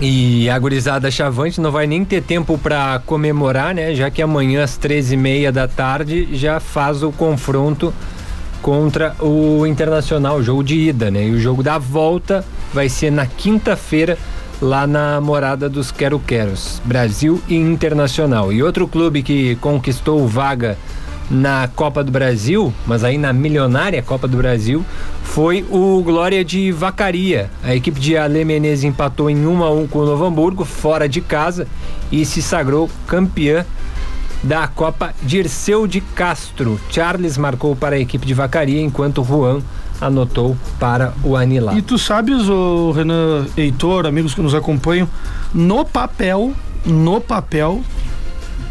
[0.00, 3.94] E a gurizada Chavante não vai nem ter tempo para comemorar, né?
[3.94, 7.92] Já que amanhã às 13h30 da tarde já faz o confronto
[8.62, 11.26] contra o Internacional, jogo de ida, né?
[11.26, 14.18] E o jogo da volta vai ser na quinta-feira
[14.60, 18.52] lá na morada dos Quero Queros, Brasil e Internacional.
[18.52, 20.76] E outro clube que conquistou vaga
[21.30, 24.84] na Copa do Brasil, mas aí na milionária Copa do Brasil,
[25.22, 27.48] foi o Glória de Vacaria.
[27.62, 31.08] A equipe de Ale Menezes empatou em 1 a 1 com o Novo Hamburgo, fora
[31.08, 31.68] de casa,
[32.10, 33.64] e se sagrou campeã
[34.42, 36.80] da Copa Dirceu de Castro.
[36.90, 39.60] Charles marcou para a equipe de Vacaria, enquanto Juan
[40.00, 41.74] anotou para o Anilá.
[41.74, 45.08] E tu sabes, o Renan Heitor, amigos que nos acompanham,
[45.52, 46.54] no papel,
[46.86, 47.82] no papel,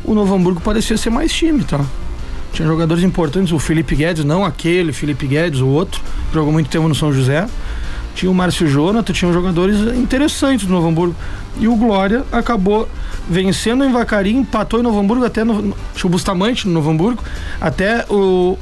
[0.03, 1.79] o Novo Hamburgo parecia ser mais time, tá?
[2.51, 6.01] Tinha jogadores importantes, o Felipe Guedes, não aquele Felipe Guedes, o outro,
[6.33, 7.47] jogou muito tempo no São José.
[8.15, 11.15] Tinha o Márcio Jonathan, tinham jogadores interessantes do Novo Hamburgo.
[11.59, 12.89] E o Glória acabou
[13.29, 16.89] vencendo em Vacaria, empatou em Novo Hamburgo até no, no, tinha o Bustamante no Novo
[16.89, 17.23] Hamburgo,
[17.61, 18.57] até o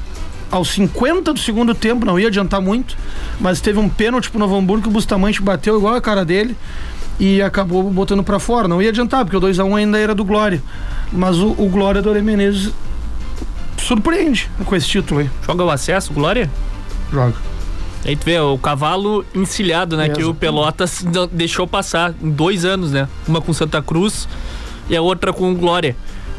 [0.49, 2.97] aos 50 do segundo tempo, não ia adiantar muito,
[3.39, 6.56] mas teve um pênalti pro Novo Hamburgo que o Bustamante bateu igual a cara dele
[7.19, 8.67] e acabou botando para fora.
[8.67, 10.62] Não ia adiantar, porque o 2 a 1 um ainda era do Glória.
[11.12, 12.71] Mas o, o Glória do Menezes
[13.77, 15.30] surpreende com esse título aí.
[15.45, 16.49] Joga o acesso, Glória?
[17.12, 17.36] Joga.
[18.06, 20.08] Aí tu vê, o cavalo encilhado, né?
[20.10, 23.08] que o Pelotas deixou passar em dois anos, né?
[23.27, 24.27] Uma com Santa Cruz
[24.89, 25.95] e a outra com Glória.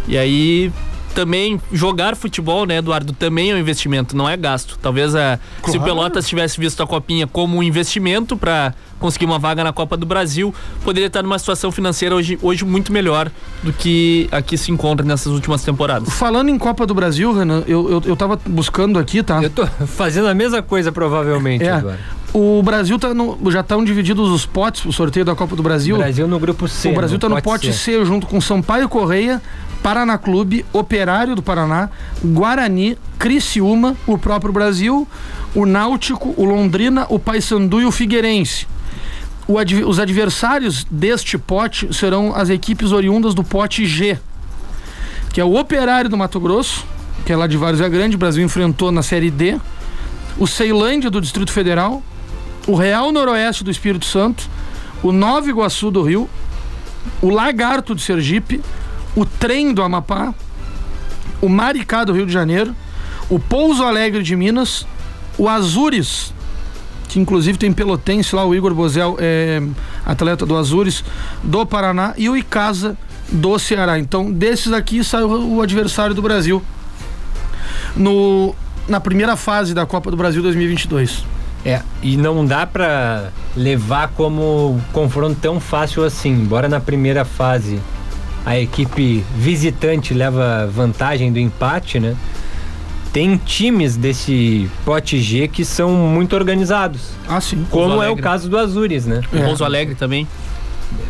[0.06, 0.72] E aí
[1.18, 4.78] também jogar futebol, né, Eduardo, também é um investimento, não é gasto.
[4.80, 5.72] Talvez a, claro.
[5.72, 9.72] se o Pelotas tivesse visto a copinha como um investimento para conseguir uma vaga na
[9.72, 13.30] Copa do Brasil, poderia estar numa situação financeira hoje, hoje muito melhor
[13.64, 16.08] do que aqui se encontra nessas últimas temporadas.
[16.14, 19.42] Falando em Copa do Brasil, Renan, eu, eu, eu tava buscando aqui, tá?
[19.42, 21.72] Eu tô fazendo a mesma coisa, provavelmente, é.
[21.72, 21.98] agora.
[22.32, 25.96] O Brasil tá no, já estão divididos os potes, o sorteio da Copa do Brasil.
[25.96, 26.90] O Brasil no grupo C.
[26.90, 27.98] O Brasil está no pote C.
[27.98, 29.40] C junto com Sampaio Correia,
[29.82, 31.88] Paraná Clube, Operário do Paraná,
[32.22, 35.08] Guarani, Criciúma, o próprio Brasil,
[35.54, 38.66] o Náutico, o Londrina, o Paysandu e o Figueirense
[39.56, 44.18] adv os adversários deste pote serão as equipes oriundas do pote G.
[45.32, 46.84] que é o Operário do Mato Grosso,
[47.24, 49.58] que é lá de Várzea Grande, o Brasil enfrentou na Série D,
[50.36, 52.02] o Ceilândia do Distrito Federal,
[52.68, 54.48] o Real Noroeste do Espírito Santo,
[55.02, 56.28] o Nova Iguaçu do Rio,
[57.22, 58.60] o Lagarto de Sergipe,
[59.16, 60.34] o Trem do Amapá,
[61.40, 62.76] o Maricá do Rio de Janeiro,
[63.30, 64.86] o Pouso Alegre de Minas,
[65.38, 66.34] o Azures,
[67.08, 69.62] que inclusive tem pelotense lá, o Igor Bozel, é,
[70.04, 71.02] atleta do Azures,
[71.42, 72.98] do Paraná, e o Icasa
[73.32, 73.98] do Ceará.
[73.98, 76.62] Então, desses aqui saiu o adversário do Brasil
[77.96, 78.54] no,
[78.86, 81.37] na primeira fase da Copa do Brasil 2022.
[81.68, 86.30] É, e não dá pra levar como confronto tão fácil assim.
[86.30, 87.78] Embora na primeira fase
[88.46, 92.16] a equipe visitante leva vantagem do empate, né?
[93.12, 97.10] Tem times desse pote G que são muito organizados.
[97.28, 97.66] Ah, sim.
[97.70, 99.20] Como é o caso do Azures, né?
[99.30, 100.26] O Pouso Alegre também.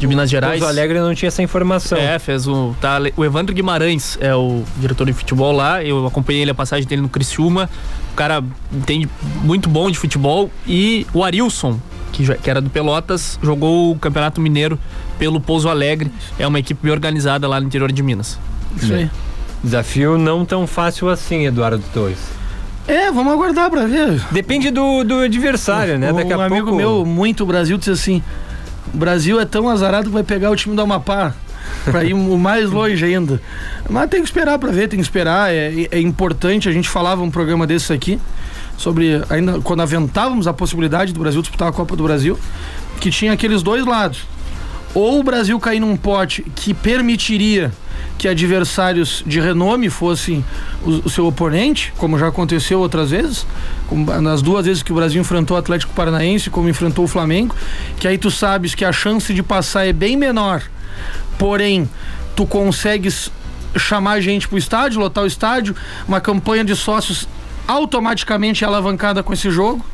[0.01, 0.59] De Minas Gerais.
[0.59, 1.97] Pouso Alegre não tinha essa informação.
[1.97, 2.75] É, fez o.
[2.81, 5.85] Tá, o Evandro Guimarães é o diretor de futebol lá.
[5.85, 7.71] Eu acompanhei ele a passagem dele no Criciúma.
[8.19, 9.09] O cara entende
[9.45, 10.51] muito bom de futebol.
[10.67, 11.79] E o Arilson,
[12.11, 14.77] que, que era do Pelotas, jogou o Campeonato Mineiro
[15.21, 16.11] pelo Pouso Alegre.
[16.37, 18.37] É uma equipe bem organizada lá no interior de Minas.
[18.77, 19.09] Isso aí.
[19.63, 22.19] Desafio não tão fácil assim, Eduardo Torres.
[22.89, 24.21] É, vamos aguardar pra ver.
[24.33, 26.13] Depende do, do adversário, né?
[26.13, 26.77] Daqui um a amigo pouco.
[26.77, 28.21] meu, muito Brasil, disse assim:
[28.93, 31.35] o Brasil é tão azarado que vai pegar o time do Amapá.
[31.85, 33.41] Pra ir o mais longe ainda.
[33.89, 35.53] Mas tem que esperar pra ver, tem que esperar.
[35.53, 38.19] É, é importante, a gente falava um programa desses aqui,
[38.77, 42.39] sobre ainda quando aventávamos a possibilidade do Brasil disputar a Copa do Brasil,
[43.01, 44.27] que tinha aqueles dois lados.
[44.95, 47.73] Ou o Brasil cair num pote que permitiria
[48.17, 50.45] que adversários de renome fossem
[50.85, 53.47] o, o seu oponente, como já aconteceu outras vezes,
[53.87, 57.55] como nas duas vezes que o Brasil enfrentou o Atlético Paranaense, como enfrentou o Flamengo,
[57.99, 60.63] que aí tu sabes que a chance de passar é bem menor,
[61.39, 61.89] porém
[62.35, 63.31] tu consegues
[63.77, 65.75] chamar gente pro estádio, lotar o estádio,
[66.07, 67.29] uma campanha de sócios
[67.67, 69.85] automaticamente é alavancada com esse jogo.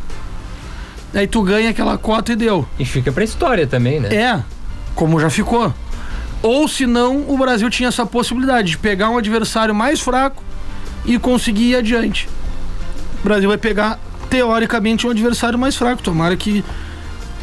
[1.13, 2.67] Aí tu ganha aquela cota e deu.
[2.79, 4.15] E fica pra história também, né?
[4.15, 4.43] É,
[4.95, 5.73] como já ficou.
[6.43, 10.43] Ou se não, o Brasil tinha essa possibilidade de pegar um adversário mais fraco
[11.05, 12.29] e conseguir ir adiante.
[13.21, 16.03] O Brasil vai pegar, teoricamente, um adversário mais fraco.
[16.03, 16.65] Tomara que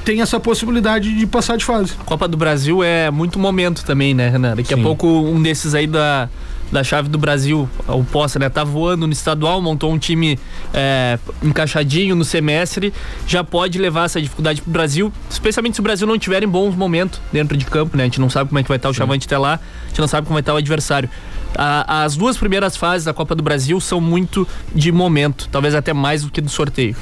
[0.04, 1.94] tenha essa possibilidade de passar de fase.
[2.06, 4.56] Copa do Brasil é muito momento também, né, Renan?
[4.56, 4.80] Daqui Sim.
[4.80, 6.28] a pouco um desses aí da,
[6.72, 8.50] da chave do Brasil, o Poça, né?
[8.50, 10.40] Tá voando no estadual, montou um time
[10.74, 12.94] é, encaixadinho no semestre,
[13.28, 16.76] já pode levar essa dificuldade pro Brasil, especialmente se o Brasil não tiver em bons
[16.76, 18.04] momentos dentro de campo, né?
[18.04, 20.00] A gente não sabe como é que vai estar o Chavante até lá, a gente
[20.02, 21.10] não sabe como vai estar o adversário.
[21.56, 25.94] A- as duas primeiras fases da Copa do Brasil são muito de momento, talvez até
[25.94, 26.96] mais do que do sorteio.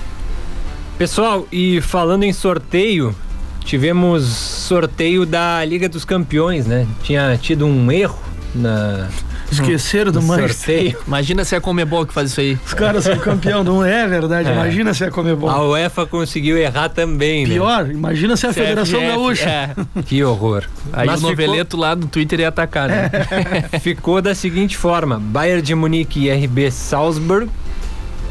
[0.99, 3.15] Pessoal, e falando em sorteio,
[3.63, 6.85] tivemos sorteio da Liga dos Campeões, né?
[7.01, 8.19] Tinha tido um erro
[8.53, 9.07] na
[9.49, 10.75] Esqueceram do Manchester.
[10.75, 10.97] sorteio.
[11.07, 12.59] Imagina se é a Comebol que faz isso aí.
[12.65, 14.49] Os caras são campeão, não é verdade?
[14.49, 14.51] É.
[14.51, 15.49] Imagina se é Comebol.
[15.49, 17.53] A UEFA conseguiu errar também, né?
[17.53, 19.49] Pior, imagina se é a Federação CFF, Gaúcha.
[19.49, 19.75] É.
[20.05, 20.65] Que horror.
[20.91, 23.09] Aí Mas o noveleto lá no Twitter ia atacar, né?
[23.79, 27.49] Ficou da seguinte forma: Bayern de Munique e RB Salzburg,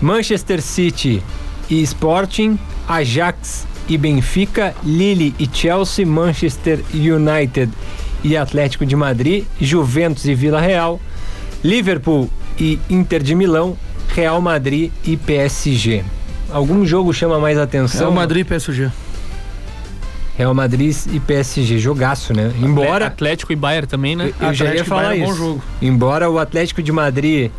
[0.03, 1.23] Manchester City
[1.71, 7.71] e Sporting, Ajax e Benfica, Lille e Chelsea, Manchester United
[8.23, 11.01] e Atlético de Madrid, Juventus e Vila Real,
[11.63, 12.29] Liverpool
[12.59, 13.77] e Inter de Milão,
[14.15, 16.05] Real Madrid e PSG.
[16.51, 18.01] Algum jogo chama mais atenção?
[18.01, 18.91] Real Madrid e PSG.
[20.37, 22.53] Real Madrid e PSG, jogaço, né?
[22.63, 24.33] Embora Atlético e Bayern também, né?
[24.41, 25.39] eu já ia e falar Bayern é bom isso.
[25.39, 25.63] jogo.
[25.83, 27.51] Embora o Atlético de Madrid.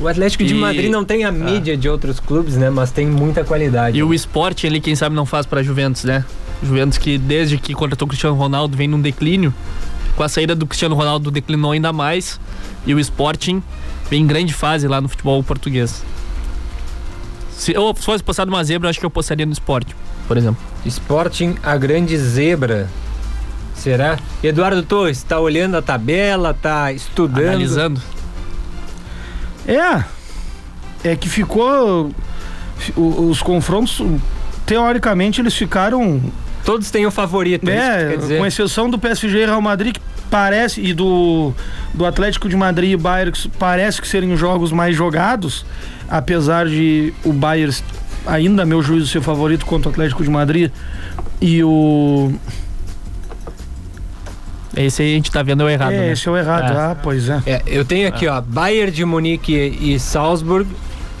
[0.00, 2.70] O Atlético de E- Madrid não tem a mídia de outros clubes, né?
[2.70, 3.98] Mas tem muita qualidade.
[3.98, 6.24] E o esporte ali, quem sabe, não faz pra Juventus, né?
[6.62, 9.52] Juventus que desde que contratou o Cristiano Ronaldo vem num declínio.
[10.16, 12.40] Com a saída do Cristiano Ronaldo declinou ainda mais.
[12.86, 13.62] E o Sporting
[14.10, 16.02] vem em grande fase lá no futebol português.
[17.52, 19.94] Se eu fosse postar numa zebra, eu acho que eu apostaria no esporte,
[20.26, 20.62] por exemplo.
[20.86, 22.88] Sporting, a grande zebra.
[23.74, 24.18] Será?
[24.42, 27.48] Eduardo Torres, tá olhando a tabela, tá estudando.
[27.48, 28.00] Analisando.
[29.66, 30.04] É.
[31.02, 32.10] É que ficou.
[32.96, 34.02] Os confrontos,
[34.64, 36.20] teoricamente, eles ficaram.
[36.64, 37.78] Todos têm o favorito, é que
[38.12, 38.38] É, dizer.
[38.38, 41.52] com exceção do PSG e Real Madrid, que parece, e do,
[41.94, 45.64] do Atlético de Madrid e Bayern, que parece que serem jogos mais jogados,
[46.08, 47.74] apesar de o Bayern,
[48.26, 50.70] ainda meu juízo, ser favorito contra o Atlético de Madrid.
[51.40, 52.32] E o.
[54.76, 56.12] Esse aí a gente tá vendo é o errado, é, né?
[56.12, 56.72] esse é o errado.
[56.72, 56.76] É.
[56.76, 57.42] Ah, pois é.
[57.46, 60.68] É, eu tenho aqui, ó, Bayern de Munique e Salzburg,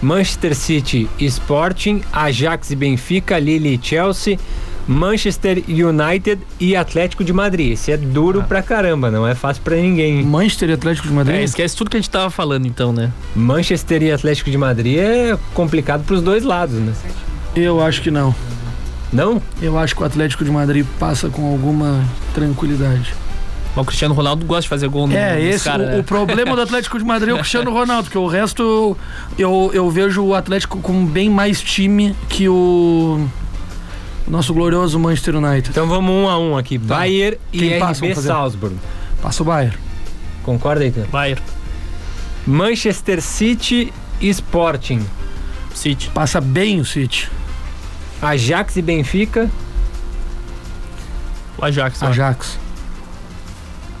[0.00, 4.38] Manchester City e Sporting, Ajax e Benfica, Lille e Chelsea,
[4.86, 7.72] Manchester United e Atlético de Madrid.
[7.72, 10.22] Esse é duro pra caramba, não é fácil pra ninguém.
[10.22, 11.36] Manchester e Atlético de Madrid?
[11.36, 13.10] É, esquece tudo que a gente tava falando então, né?
[13.34, 16.92] Manchester e Atlético de Madrid é complicado pros dois lados, né?
[17.54, 18.34] Eu acho que não.
[19.12, 19.42] Não?
[19.60, 23.12] Eu acho que o Atlético de Madrid passa com alguma tranquilidade.
[23.76, 25.98] O Cristiano Ronaldo gosta de fazer gol no É, esse cara, o, né?
[25.98, 28.96] o problema do Atlético de Madrid é o Cristiano Ronaldo, porque o resto
[29.38, 33.26] eu, eu vejo o Atlético com bem mais time que o
[34.26, 35.70] nosso glorioso Manchester United.
[35.70, 36.78] Então vamos um a um aqui.
[36.78, 38.14] Bayern e Quem passa, RB?
[38.16, 38.76] Salzburg.
[39.22, 39.76] Passa o Bayern.
[40.42, 41.06] Concorda, Heitor?
[41.06, 41.42] Bayern.
[42.46, 45.04] Manchester City e Sporting.
[45.74, 46.10] City.
[46.12, 47.30] Passa bem o City.
[48.20, 49.48] Ajax e Benfica.
[51.56, 52.02] O Ajax.
[52.02, 52.06] ó.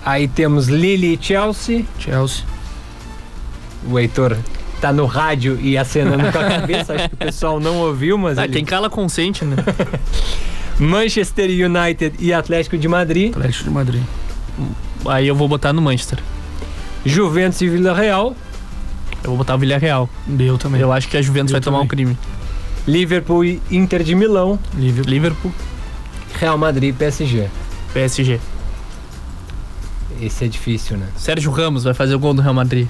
[0.04, 1.84] Aí temos Lille e Chelsea.
[1.98, 2.44] Chelsea.
[3.88, 4.36] O Heitor
[4.80, 6.94] tá no rádio e acenando com a cabeça.
[6.94, 9.56] Acho que o pessoal não ouviu, mas Ah, ele- tem cala consciente, né?
[10.78, 13.30] Manchester United e Atlético de Madrid.
[13.36, 14.02] Atlético de Madrid.
[15.06, 16.18] Aí eu vou botar no Manchester.
[17.04, 18.34] Juventus e Vila Real.
[19.22, 20.08] Eu vou botar o Villarreal.
[20.38, 20.80] Eu também.
[20.80, 22.06] Eu acho que a Juventus vai tomar um também.
[22.06, 22.18] crime.
[22.86, 24.58] Liverpool e Inter de Milão.
[24.74, 25.10] Liverpool.
[25.12, 25.52] Liverpool,
[26.38, 27.48] Real Madrid e PSG.
[27.92, 28.40] PSG.
[30.20, 31.06] Esse é difícil, né?
[31.16, 32.86] Sérgio Ramos vai fazer o gol do Real Madrid.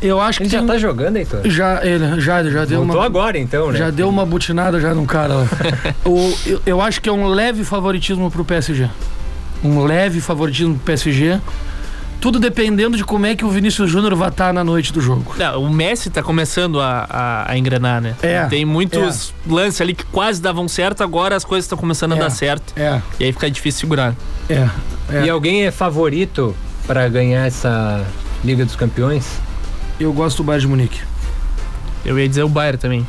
[0.00, 1.40] Eu acho que Ele já tem- tá jogando, Heitor?
[1.44, 3.78] já ele já já deu Voltou uma agora, então, né?
[3.78, 5.46] já deu uma butinada já num cara lá.
[6.06, 8.88] o, eu, eu acho que é um leve favoritismo pro PSG.
[9.64, 11.40] Um leve favoritismo pro PSG.
[12.20, 15.34] Tudo dependendo de como é que o Vinícius Júnior vai estar na noite do jogo.
[15.38, 18.16] Não, o Messi tá começando a, a, a engrenar, né?
[18.22, 22.16] É, Tem muitos lances ali que quase davam certo, agora as coisas estão começando a
[22.16, 22.18] É.
[22.18, 22.72] dar certo.
[22.76, 24.14] É, E aí fica difícil segurar.
[24.48, 24.68] é.
[25.10, 25.24] é.
[25.26, 26.56] E alguém é favorito
[26.86, 28.04] pra ganhar essa
[28.44, 29.38] Liga dos Campeões?
[30.00, 31.00] Eu gosto do Bayern de Munique.
[32.04, 33.06] Eu ia dizer o Bayern também.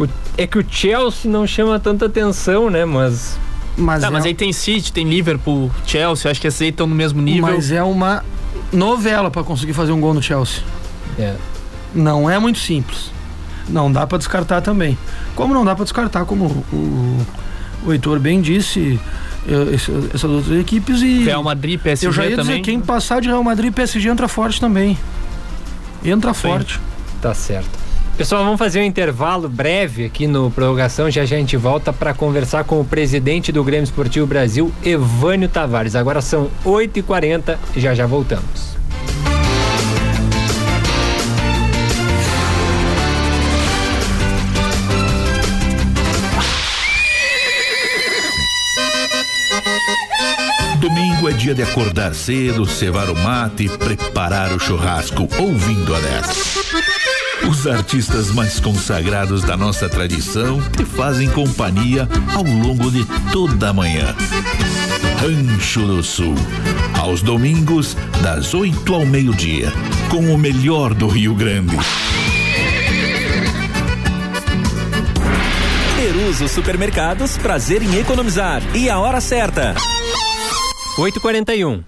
[0.00, 0.06] O-
[0.38, 2.84] é que o Chelsea não chama tanta atenção, né?
[2.86, 3.38] Mas
[3.76, 6.86] Mas, Tá, é, mas aí tem City, tem Liverpool, Chelsea, acho que esses aí estão
[6.86, 7.42] no mesmo nível.
[7.42, 8.24] mas é uma
[8.72, 10.62] novela pra conseguir fazer um gol no Chelsea.
[11.18, 11.34] é.
[11.94, 13.10] Não é muito simples.
[13.68, 14.98] Não dá pra descartar também.
[15.34, 17.26] Como não dá pra descartar, como o,
[17.86, 19.00] o Heitor bem disse,
[20.12, 21.24] essas outras equipes e.
[21.24, 22.56] Real Madrid, PSG eu já ia também.
[22.56, 24.98] dizer, quem passar de Real Madrid e PSG entra forte também.
[26.04, 26.78] Entra forte.
[27.22, 27.85] Tá certo.
[28.16, 31.10] Pessoal, vamos fazer um intervalo breve aqui no Prorrogação.
[31.10, 35.50] Já já a gente volta para conversar com o presidente do Grêmio Esportivo Brasil, Evânio
[35.50, 35.94] Tavares.
[35.94, 38.74] Agora são 8h40 já já voltamos.
[50.80, 56.00] Domingo é dia de acordar cedo, cevar o mate e preparar o churrasco, ouvindo a
[56.00, 56.65] 10.
[57.48, 63.72] Os artistas mais consagrados da nossa tradição te fazem companhia ao longo de toda a
[63.72, 64.14] manhã.
[65.20, 66.34] Rancho do Sul,
[67.00, 69.72] aos domingos, das 8 ao meio-dia,
[70.10, 71.76] com o melhor do Rio Grande.
[75.96, 78.60] Peruso Supermercados, prazer em economizar.
[78.74, 79.74] E a hora certa.
[80.98, 81.84] 8h41.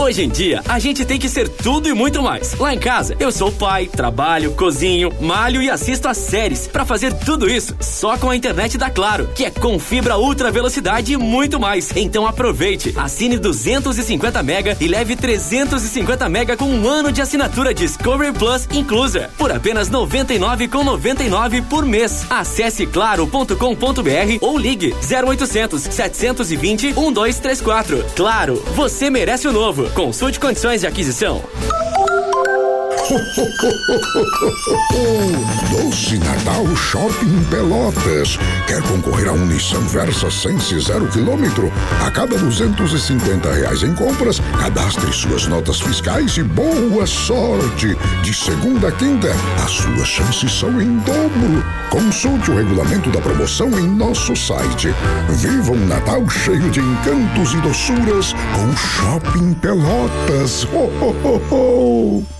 [0.00, 2.54] Hoje em dia, a gente tem que ser tudo e muito mais.
[2.54, 6.66] Lá em casa, eu sou pai, trabalho, cozinho, malho e assisto a séries.
[6.66, 10.50] Pra fazer tudo isso, só com a internet da Claro, que é com fibra ultra
[10.50, 11.94] velocidade e muito mais.
[11.94, 18.32] Então aproveite, assine 250 mega e leve 350 mega com um ano de assinatura Discovery
[18.32, 22.24] Plus inclusa, por apenas 99,99 por mês.
[22.30, 23.54] Acesse claro.com.br
[24.40, 28.02] ou ligue 0800 720 1234.
[28.16, 29.89] Claro, você merece o novo.
[29.94, 31.42] Consulte condições de aquisição.
[35.70, 38.38] Doce Natal Shopping Pelotas.
[38.68, 41.72] Quer concorrer a um Nissan Versa Sense zero quilômetro?
[42.06, 47.96] A cada 250 reais em compras, cadastre suas notas fiscais e boa sorte.
[48.22, 49.32] De segunda a quinta,
[49.64, 51.64] as suas chances são em dobro.
[51.90, 54.94] Consulte o regulamento da promoção em nosso site.
[55.30, 60.62] Viva um Natal cheio de encantos e doçuras com Shopping Pelotas.
[60.72, 62.39] Ho, ho, ho, ho.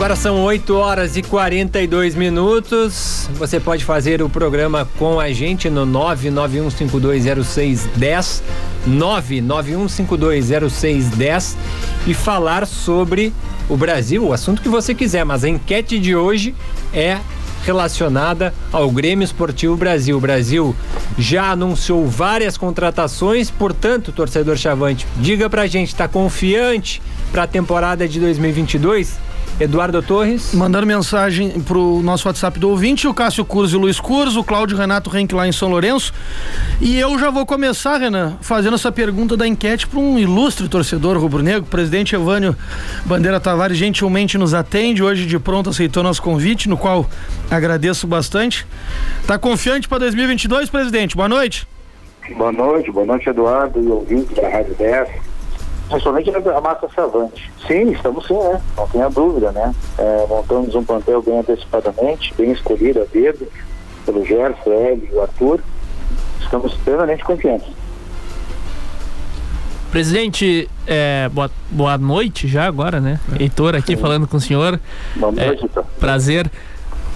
[0.00, 3.28] Agora são 8 horas e 42 minutos.
[3.34, 8.40] Você pode fazer o programa com a gente no 991520610,
[8.88, 11.54] 991520610
[12.06, 13.30] e falar sobre
[13.68, 16.54] o Brasil, o assunto que você quiser, mas a enquete de hoje
[16.94, 17.18] é
[17.66, 20.16] relacionada ao Grêmio Esportivo Brasil.
[20.16, 20.74] O Brasil
[21.18, 28.08] já anunciou várias contratações, portanto, torcedor Chavante, diga pra gente, está confiante para a temporada
[28.08, 29.28] de 2022?
[29.60, 30.54] Eduardo Torres.
[30.54, 34.44] Mandando mensagem pro nosso WhatsApp do ouvinte, o Cássio Curso e o Luiz Curso, o
[34.44, 36.14] Cláudio Renato Renck lá em São Lourenço.
[36.80, 41.18] E eu já vou começar, Renan, fazendo essa pergunta da enquete para um ilustre torcedor
[41.18, 41.64] rubro-negro.
[41.64, 42.56] O presidente Evânio
[43.04, 45.02] Bandeira Tavares gentilmente nos atende.
[45.02, 47.06] Hoje de pronto aceitou nosso convite, no qual
[47.50, 48.66] agradeço bastante.
[49.26, 51.14] Tá confiante para 2022, presidente?
[51.14, 51.68] Boa noite.
[52.34, 55.29] Boa noite, boa noite, Eduardo e ouvinte da Rádio 10
[55.90, 57.50] principalmente a massa Savante.
[57.66, 58.60] Sim, estamos sim, né?
[58.76, 59.74] Não tenha dúvida, né?
[59.98, 63.46] É, montamos um plantel bem antecipadamente, bem escolhido a dedo,
[64.06, 65.60] pelo Gerson, Hélio e o Arthur.
[66.40, 67.68] Estamos plenamente confiantes.
[69.90, 73.18] Presidente, é, boa, boa noite já agora, né?
[73.36, 73.42] É.
[73.42, 74.00] Heitor aqui Sim.
[74.00, 74.78] falando com o senhor.
[75.16, 76.50] Boa noite, é, Prazer.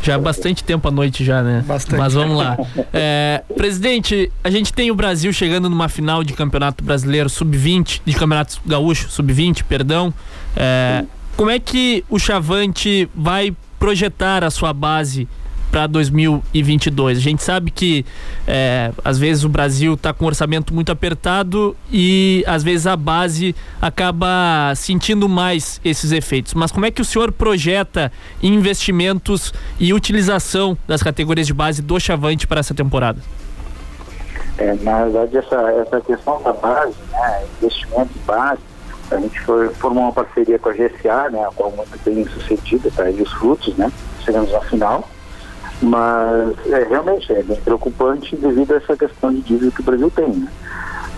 [0.02, 1.64] Já há bastante tempo à noite já, né?
[1.66, 1.98] Bastante.
[1.98, 2.56] Mas vamos lá.
[2.96, 8.12] É, presidente, a gente tem o Brasil chegando numa final de Campeonato Brasileiro Sub-20, de
[8.12, 10.14] Campeonato Gaúcho Sub-20, perdão.
[10.56, 11.04] É,
[11.36, 15.28] como é que o Chavante vai projetar a sua base
[15.74, 17.18] para 2022.
[17.18, 18.06] A gente sabe que
[18.46, 22.96] é, às vezes o Brasil está com um orçamento muito apertado e às vezes a
[22.96, 26.54] base acaba sentindo mais esses efeitos.
[26.54, 31.98] Mas como é que o senhor projeta investimentos e utilização das categorias de base do
[31.98, 33.20] Chavante para essa temporada?
[34.56, 38.60] É, na verdade, essa, essa questão da base, né, investimento de base,
[39.10, 42.92] a gente foi, formou uma parceria com a GSA, né, a qual muito bem sucedida,
[42.94, 43.90] tá aí os frutos, né,
[44.24, 45.10] chegamos na final.
[45.82, 50.10] Mas é, realmente é bem preocupante devido a essa questão de dívida que o Brasil
[50.10, 50.28] tem.
[50.28, 50.48] Né?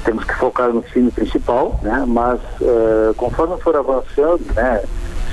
[0.05, 2.05] Temos que focar no time principal, né?
[2.07, 4.83] mas uh, conforme for avançando, né?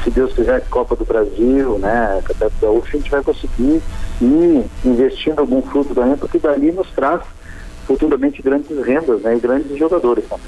[0.03, 3.81] se Deus quiser Copa do Brasil, né, Campeonato Gaúcho, a gente vai conseguir
[4.21, 7.21] ir investindo algum fruto também, porque dali nos traz
[7.87, 10.45] futuramente grandes rendas né, e grandes jogadores também.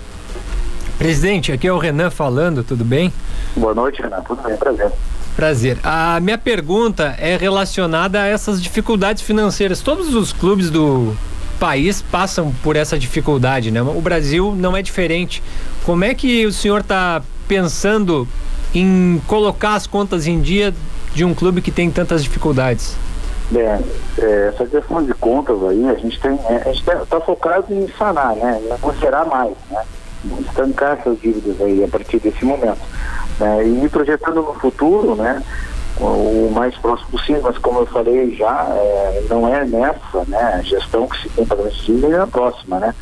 [0.98, 3.12] Presidente, aqui é o Renan falando, tudo bem?
[3.56, 4.92] Boa noite, Renan, tudo bem, prazer.
[5.36, 5.78] Prazer.
[5.84, 9.82] A minha pergunta é relacionada a essas dificuldades financeiras.
[9.82, 11.14] Todos os clubes do
[11.60, 13.82] país passam por essa dificuldade, né?
[13.82, 15.44] O Brasil não é diferente.
[15.86, 18.28] Como é que o senhor está pensando
[18.74, 20.74] em colocar as contas em dia
[21.14, 22.96] de um clube que tem tantas dificuldades?
[23.54, 23.80] É,
[24.20, 27.88] é, essa questão de contas aí, a gente tem, é, a gente está focado em
[27.98, 28.62] sanar, né?
[28.82, 29.84] Não gerar mais, né?
[30.48, 32.80] Estancar essas dívidas aí a partir desse momento.
[33.40, 33.68] Né?
[33.68, 35.44] E projetando no futuro, né?
[36.00, 41.08] o mais próximo possível, mas como eu falei já, é, não é nessa né, gestão
[41.08, 42.94] que se tem de dívida, é na próxima, né?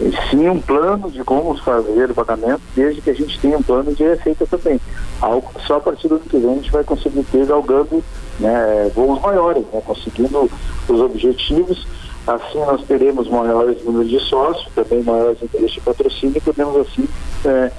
[0.00, 3.62] E sim um plano de como fazer o pagamento, desde que a gente tenha um
[3.62, 4.80] plano de receita também.
[5.20, 8.02] Algo só a partir do ano que vem a gente vai conseguir ter galgando
[8.40, 10.50] né, voos maiores, né, conseguindo
[10.88, 11.86] os objetivos.
[12.26, 17.06] Assim nós teremos maiores números de sócios, também maiores interesses de patrocínio e podemos assim
[17.44, 17.70] é,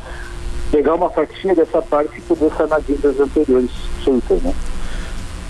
[0.74, 3.70] pegar uma fatia dessa parte e poder sanar dívidas anteriores
[4.04, 4.52] feitas, né?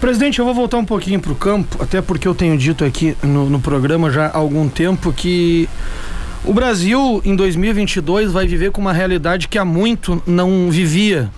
[0.01, 3.15] Presidente, eu vou voltar um pouquinho para o campo, até porque eu tenho dito aqui
[3.23, 5.69] no, no programa já há algum tempo que
[6.43, 11.31] o Brasil em 2022 vai viver com uma realidade que há muito não vivia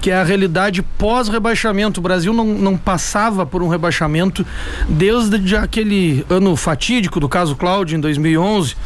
[0.00, 2.00] que é a realidade pós-rebaixamento.
[2.00, 4.44] O Brasil não, não passava por um rebaixamento
[4.88, 8.76] desde aquele ano fatídico do caso Cláudio, em 2011,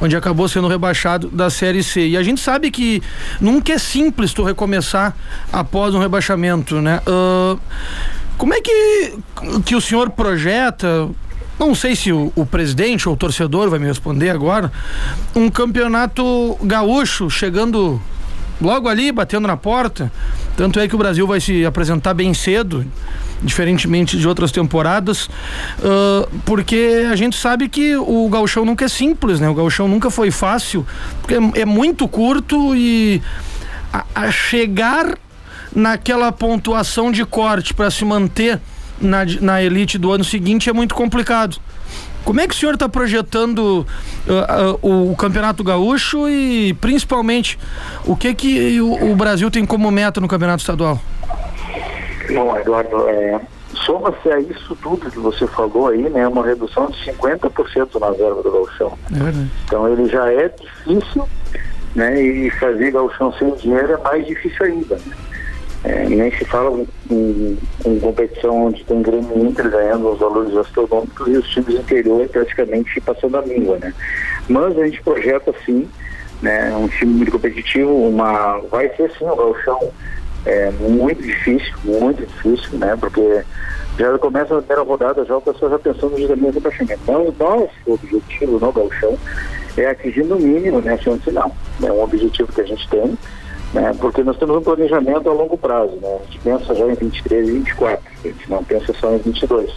[0.00, 2.08] onde acabou sendo rebaixado da Série C.
[2.08, 3.02] E a gente sabe que
[3.40, 5.14] nunca é simples tu recomeçar
[5.52, 7.00] após um rebaixamento, né?
[7.06, 7.58] Uh,
[8.36, 9.14] como é que,
[9.64, 11.08] que o senhor projeta
[11.58, 14.72] não sei se o, o, presidente ou o torcedor vai me responder agora.
[15.36, 18.02] Um campeonato gaúcho chegando
[18.64, 20.10] logo ali, batendo na porta.
[20.56, 22.84] Tanto é que o Brasil vai se apresentar bem cedo,
[23.42, 29.38] diferentemente de outras temporadas, uh, porque a gente sabe que o gauchão nunca é simples,
[29.38, 29.48] né?
[29.48, 30.86] O gauchão nunca foi fácil,
[31.20, 33.20] porque é, é muito curto e
[33.92, 35.16] a, a chegar
[35.74, 38.60] naquela pontuação de corte para se manter
[39.00, 41.58] na, na elite do ano seguinte é muito complicado.
[42.24, 43.86] Como é que o senhor está projetando
[44.26, 47.58] uh, uh, o Campeonato Gaúcho e principalmente
[48.06, 50.98] o que que o, o, Brasil tem como meta no Campeonato Estadual?
[52.32, 53.40] Bom, Eduardo, é,
[53.84, 58.42] soma-se a isso tudo que você falou aí, né, uma redução de 50% na verba
[58.42, 58.98] do gauchão.
[59.12, 61.28] É então ele já é difícil,
[61.94, 64.96] né, e fazer gauchão sem dinheiro é mais difícil ainda.
[64.96, 65.16] Né?
[65.84, 71.28] É, nem se fala em, em, competição onde tem Grêmio Inter ganhando os valores astronômicos
[71.28, 73.92] e os times interiores praticamente passando a língua, né?
[74.48, 75.86] Mas a gente projeta sim,
[76.40, 79.92] né, um time muito competitivo, uma vai ser sim o Galchão
[80.46, 82.96] é muito difícil, muito difícil, né?
[82.98, 83.44] Porque
[83.98, 87.00] já começa a primeira rodada, já o pessoal já pensando justamente no rebaixamento.
[87.02, 89.18] Então, o nosso objetivo no Galchão
[89.76, 91.54] é atingir no mínimo né, a final.
[91.82, 93.18] É um objetivo que a gente tem,
[93.74, 95.96] né, porque nós temos um planejamento a longo prazo.
[95.96, 99.18] Né, a gente pensa já em 23 e 24, a gente não pensa só em
[99.18, 99.70] 22.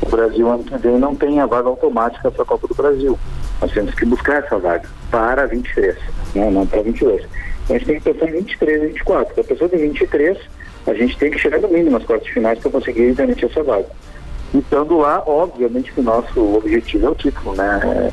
[0.00, 3.18] O Brasil ano que vem não tem a vaga automática para a Copa do Brasil.
[3.60, 5.96] Nós temos que buscar essa vaga para 23,
[6.34, 7.22] né, não para 22.
[7.64, 9.34] Então a gente tem que pensar em 23 e 24.
[9.34, 10.38] Para a pessoa de 23,
[10.86, 13.86] a gente tem que chegar no mínimo nas quartas finais para conseguir garantir essa vaga.
[14.54, 18.12] E estando lá, obviamente que o nosso objetivo é o título, né?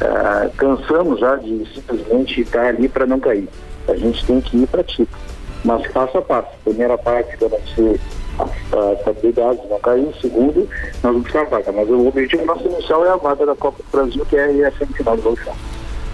[0.00, 3.48] É, é, cansamos já de simplesmente estar ali para não cair.
[3.88, 5.08] A gente tem que ir para título.
[5.64, 6.48] Mas passo a passo.
[6.64, 8.00] Primeira parte, garantir
[8.38, 10.08] a estabilidade, não cair.
[10.20, 10.68] Segundo,
[11.02, 11.72] nós vamos a vaga.
[11.72, 14.72] Mas o objetivo nosso inicial é a vaga da Copa do Brasil, que é a
[14.72, 15.54] semifinal do Gauchão.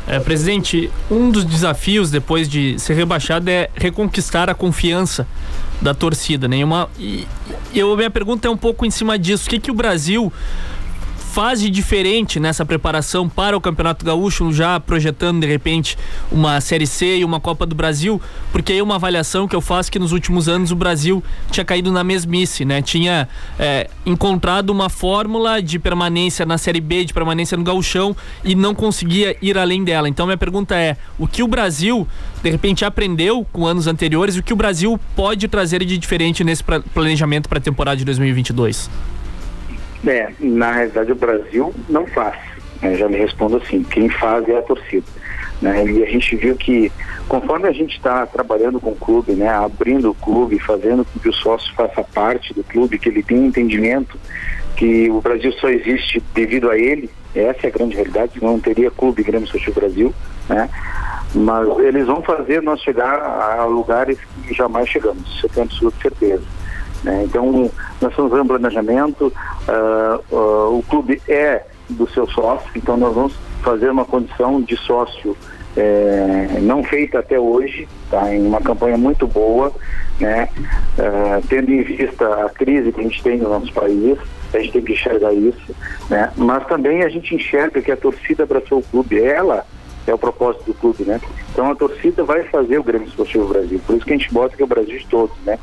[0.07, 5.27] É, presidente, um dos desafios depois de ser rebaixado é reconquistar a confiança
[5.81, 6.59] da torcida, né?
[6.59, 7.27] E, uma, e
[7.75, 9.47] eu, minha pergunta é um pouco em cima disso.
[9.47, 10.33] O que, que o Brasil
[11.31, 15.97] faz de diferente nessa preparação para o Campeonato Gaúcho, já projetando de repente
[16.31, 18.21] uma Série C e uma Copa do Brasil?
[18.51, 21.93] Porque aí uma avaliação que eu faço que nos últimos anos o Brasil tinha caído
[21.93, 22.83] na mesmice, né?
[22.83, 23.29] Tinha
[23.61, 28.75] é, encontrado uma fórmula de permanência na Série B, de permanência no Gauchão e não
[28.75, 30.09] conseguia ir além dela.
[30.09, 32.09] Então minha pergunta é: o que o Brasil
[32.43, 36.43] de repente aprendeu com anos anteriores e o que o Brasil pode trazer de diferente
[36.43, 38.91] nesse planejamento para a temporada de 2022?
[40.07, 42.39] É, na realidade o Brasil não faz.
[42.97, 45.07] Já me respondo assim, quem faz é a torcida.
[45.61, 45.85] Né?
[45.85, 46.91] E a gente viu que
[47.29, 51.29] conforme a gente está trabalhando com o clube, né, abrindo o clube, fazendo com que
[51.29, 54.19] o sócio faça parte do clube, que ele tenha entendimento
[54.77, 58.91] que o Brasil só existe devido a ele, essa é a grande realidade, não teria
[58.91, 60.15] clube Grêmio Social Brasil,
[60.49, 60.69] né?
[61.35, 65.97] Mas eles vão fazer nós chegar a lugares que jamais chegamos, isso eu tenho absoluta
[66.01, 66.43] certeza.
[67.03, 67.25] Né?
[67.25, 67.71] Então,
[68.01, 69.33] nós estamos fazendo um planejamento,
[69.69, 74.77] uh, uh, o clube é do seu sócio, então nós vamos fazer uma condição de
[74.77, 75.37] sócio
[75.77, 78.35] é, não feita até hoje, tá?
[78.35, 79.73] em uma campanha muito boa,
[80.19, 80.49] né?
[80.99, 84.19] Uh, tendo em vista a crise que a gente tem no nosso país,
[84.53, 85.75] a gente tem que enxergar isso,
[86.09, 86.31] né?
[86.37, 89.65] mas também a gente enxerga que a torcida abraçou o clube, ela
[90.07, 91.21] é o propósito do clube, né?
[91.53, 94.57] Então a torcida vai fazer o Grêmio Esportivo Brasil, por isso que a gente bota
[94.57, 95.59] que é o Brasil de todos, né?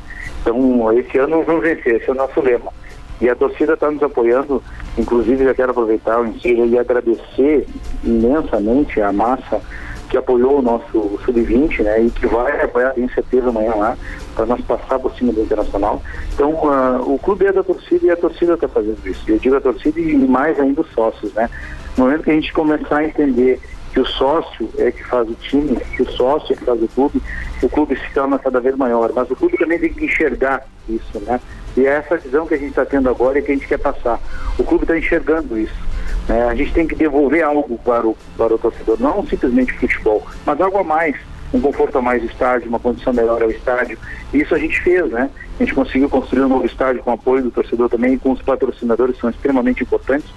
[0.48, 2.72] Então, esse ano vamos vencer, esse é o nosso lema.
[3.20, 4.62] E a torcida está nos apoiando,
[4.96, 7.66] inclusive já quero aproveitar o e agradecer
[8.02, 9.60] imensamente a massa
[10.08, 13.98] que apoiou o nosso Sub-20, né, e que vai apoiar, tenho certeza, amanhã lá,
[14.34, 16.02] para nós passar por cima do Internacional.
[16.32, 19.22] Então, uh, o clube é da torcida e a torcida está fazendo isso.
[19.28, 21.50] Eu digo a torcida e mais ainda os sócios, né.
[21.94, 23.60] No momento que a gente começar a entender
[23.92, 26.88] que o sócio é que faz o time, que o sócio é que faz o
[26.88, 27.22] clube,
[27.62, 29.12] o clube se torna cada vez maior.
[29.14, 31.40] Mas o clube também tem que enxergar isso, né?
[31.76, 33.78] E é essa visão que a gente está tendo agora e que a gente quer
[33.78, 34.20] passar.
[34.58, 35.88] O clube está enxergando isso.
[36.28, 36.44] Né?
[36.44, 40.60] A gente tem que devolver algo para o, para o torcedor, não simplesmente futebol, mas
[40.60, 41.16] algo a mais
[41.52, 43.98] um conforto a mais do estádio, uma condição melhor ao estádio.
[44.32, 45.30] Isso a gente fez, né?
[45.58, 48.42] A gente conseguiu construir um novo estádio com apoio do torcedor também e com os
[48.42, 50.28] patrocinadores que são extremamente importantes,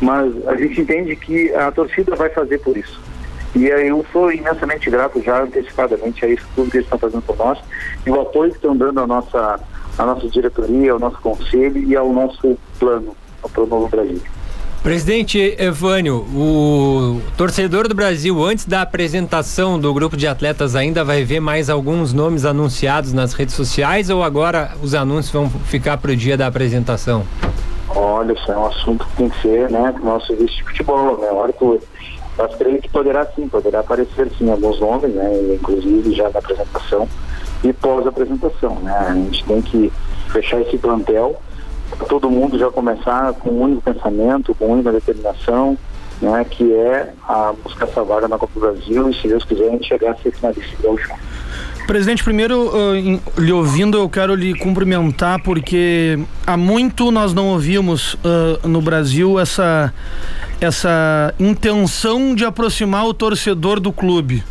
[0.00, 3.00] mas a gente entende que a torcida vai fazer por isso.
[3.54, 7.36] E eu sou imensamente grato já antecipadamente a isso tudo que eles estão fazendo por
[7.36, 7.58] nós
[8.06, 9.60] e o apoio que estão dando à nossa,
[9.98, 13.14] à nossa diretoria, ao nosso conselho e ao nosso plano
[13.52, 14.22] para o Novo Brasil.
[14.82, 21.22] Presidente Evânio, o torcedor do Brasil, antes da apresentação do grupo de atletas, ainda vai
[21.22, 26.10] ver mais alguns nomes anunciados nas redes sociais ou agora os anúncios vão ficar para
[26.10, 27.22] o dia da apresentação?
[27.90, 31.16] Olha, isso é um assunto que tem que ser, né, o nosso serviço de futebol,
[31.18, 31.86] né, que
[32.36, 37.08] mas creio que poderá sim, poderá aparecer sim alguns nomes, né, inclusive já na apresentação
[37.62, 39.92] e pós-apresentação, né, a gente tem que
[40.32, 41.40] fechar esse plantel
[42.08, 45.76] todo mundo já começar com um único pensamento, com única determinação,
[46.20, 49.68] né, que é a buscar essa vaga na Copa do Brasil e, se Deus quiser,
[49.68, 50.98] a gente chegar a ser finalista do.
[51.86, 57.48] Presidente, primeiro, uh, em, lhe ouvindo, eu quero lhe cumprimentar porque há muito nós não
[57.48, 59.92] ouvimos uh, no Brasil essa,
[60.60, 64.44] essa intenção de aproximar o torcedor do clube.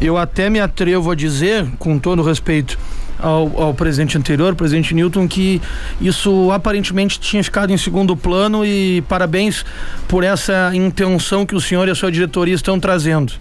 [0.00, 2.76] Eu até me atrevo a dizer, com todo respeito,
[3.18, 5.60] ao, ao presidente anterior, presidente Newton, que
[6.00, 9.64] isso aparentemente tinha ficado em segundo plano e parabéns
[10.08, 13.32] por essa intenção que o senhor e a sua diretoria estão trazendo.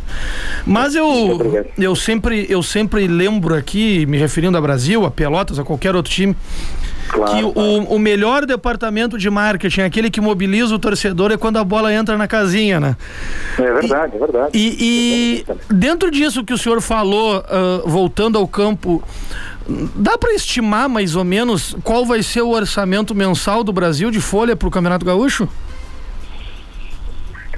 [0.65, 5.63] Mas eu, eu, sempre, eu sempre lembro aqui, me referindo a Brasil, a Pelotas, a
[5.63, 6.35] qualquer outro time,
[7.09, 11.57] Claro, que o, o, melhor departamento de marketing, aquele que mobiliza o torcedor, é quando
[11.57, 12.95] a bola entra na casinha, né?
[13.59, 14.49] É verdade, e, é verdade.
[14.53, 19.03] E, e dentro disso que o senhor falou, uh, voltando ao campo
[19.67, 24.19] Dá para estimar mais ou menos qual vai ser o orçamento mensal do Brasil de
[24.19, 25.47] folha para o Campeonato Gaúcho?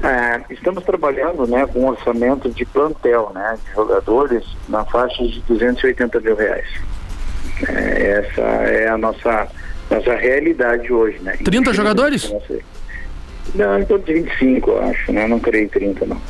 [0.03, 5.41] É, estamos trabalhando né, com um orçamento de plantel, né, de jogadores na faixa de
[5.47, 6.67] 280 mil reais.
[7.67, 9.47] É, essa é a nossa,
[9.89, 11.17] nossa realidade hoje.
[11.19, 11.37] Né?
[11.43, 12.31] 30 jogadores?
[13.55, 15.27] Não, em torno de 25, eu acho, né?
[15.27, 16.21] Não creio 30, não.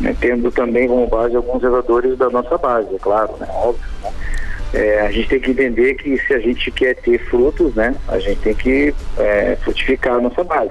[0.00, 3.48] Né, tendo também como base alguns jogadores da nossa base, é claro, né?
[3.50, 3.84] Óbvio.
[4.02, 4.12] Né?
[4.72, 7.94] É, a gente tem que entender que se a gente quer ter frutos, né?
[8.06, 10.70] A gente tem que é, frutificar a nossa base.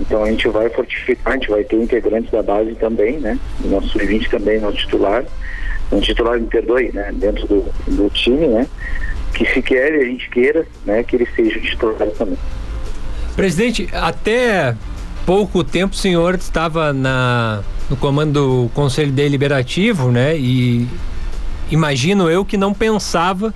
[0.00, 3.38] Então a gente vai fortificar, a gente vai ter integrantes da base também, né?
[3.62, 5.24] O nosso sub-20 também, nosso titular.
[5.90, 7.12] Um titular, me perdoe, né?
[7.12, 8.66] Dentro do, do time, né?
[9.34, 11.02] Que se quer a gente queira, né?
[11.02, 12.38] Que ele seja titular também.
[13.36, 14.74] Presidente, até
[15.26, 20.36] pouco tempo o senhor estava na, no comando do Conselho Deliberativo, né?
[20.36, 20.88] E
[21.72, 23.52] imagino eu que não pensava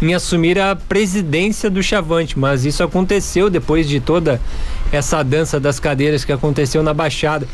[0.00, 4.40] em assumir a presidência do Chavante, mas isso aconteceu depois de toda
[4.92, 7.46] essa dança das cadeiras que aconteceu na Baixada.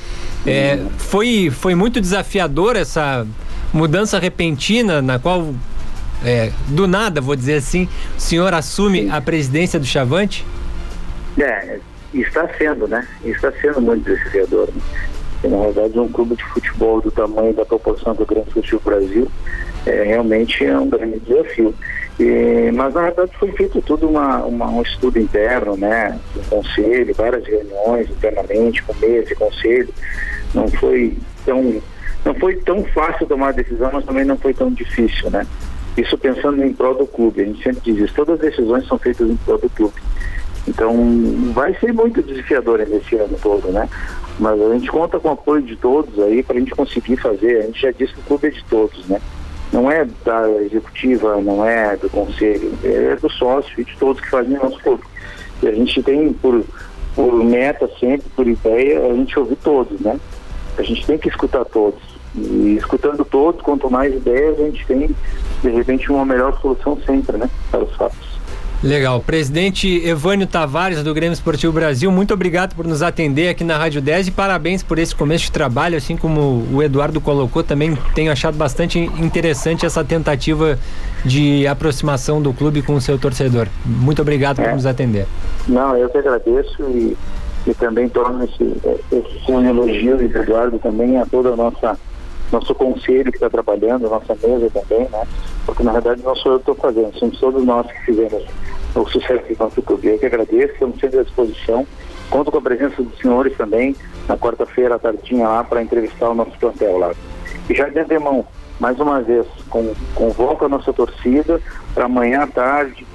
[0.47, 3.27] É, foi, foi muito desafiador essa
[3.73, 5.55] mudança repentina na qual,
[6.25, 10.45] é, do nada, vou dizer assim, o senhor assume a presidência do Chavante?
[11.39, 11.79] É,
[12.13, 13.07] está sendo, né?
[13.25, 14.69] Está sendo muito desafiador.
[14.75, 15.49] Né?
[15.49, 19.29] Na verdade, um clube de futebol do tamanho da proporção do Grande Futebol Brasil
[19.87, 21.75] é, realmente é um grande desafio.
[22.21, 26.19] E, mas na verdade foi feito tudo uma, uma, um estudo interno, né?
[26.37, 29.89] Um conselho, várias reuniões internamente, com mesa e conselho.
[30.55, 31.81] Não foi tão
[32.25, 35.47] não foi tão fácil tomar a decisão, mas também não foi tão difícil, né?
[35.97, 37.43] Isso pensando em prol do clube.
[37.43, 40.01] A gente sempre diz isso, todas as decisões são feitas em prol do clube.
[40.69, 40.95] Então
[41.53, 43.89] vai ser muito desafiador nesse ano todo, né?
[44.39, 47.59] Mas a gente conta com o apoio de todos aí para a gente conseguir fazer.
[47.59, 49.21] A gente já disse que o clube é de todos, né?
[49.73, 54.31] Não é da executiva, não é do conselho, é do sócio e de todos que
[54.31, 55.03] fazem o nosso clube.
[55.63, 56.63] E a gente tem por,
[57.15, 60.19] por meta sempre, por ideia, a gente ouvir todos, né?
[60.77, 62.01] A gente tem que escutar todos.
[62.35, 65.11] E escutando todos, quanto mais ideias, a gente tem,
[65.63, 67.49] de repente, uma melhor solução sempre, né?
[67.71, 68.32] Para os fatos.
[68.83, 69.21] Legal.
[69.21, 74.03] Presidente Evânio Tavares, do Grêmio Esportivo Brasil, muito obrigado por nos atender aqui na Rádio
[74.03, 78.33] 10 e parabéns por esse começo de trabalho, assim como o Eduardo colocou, também tenho
[78.33, 80.77] achado bastante interessante essa tentativa
[81.25, 83.69] de aproximação do clube com o seu torcedor.
[83.87, 84.65] Muito obrigado é.
[84.65, 85.27] por nos atender.
[85.69, 87.17] Não, eu que agradeço e,
[87.65, 88.65] e também torno esse,
[89.13, 91.97] esse um elogio, Eduardo, também a toda a nossa
[92.51, 95.27] nosso conselho que está trabalhando, nossa mesa também, né?
[95.65, 98.45] Porque na verdade não sou eu que estou fazendo, somos todos nós que fizemos
[98.95, 100.09] o sucesso do nosso clube.
[100.09, 101.87] Eu que agradeço, estamos sempre à disposição.
[102.31, 103.95] Conto com a presença dos senhores também
[104.29, 107.13] na quarta-feira à tardinha lá para entrevistar o nosso plantel lá.
[107.69, 108.47] E já de antemão,
[108.81, 111.61] mais uma vez, com, convoco a nossa torcida
[111.95, 113.07] para amanhã à tarde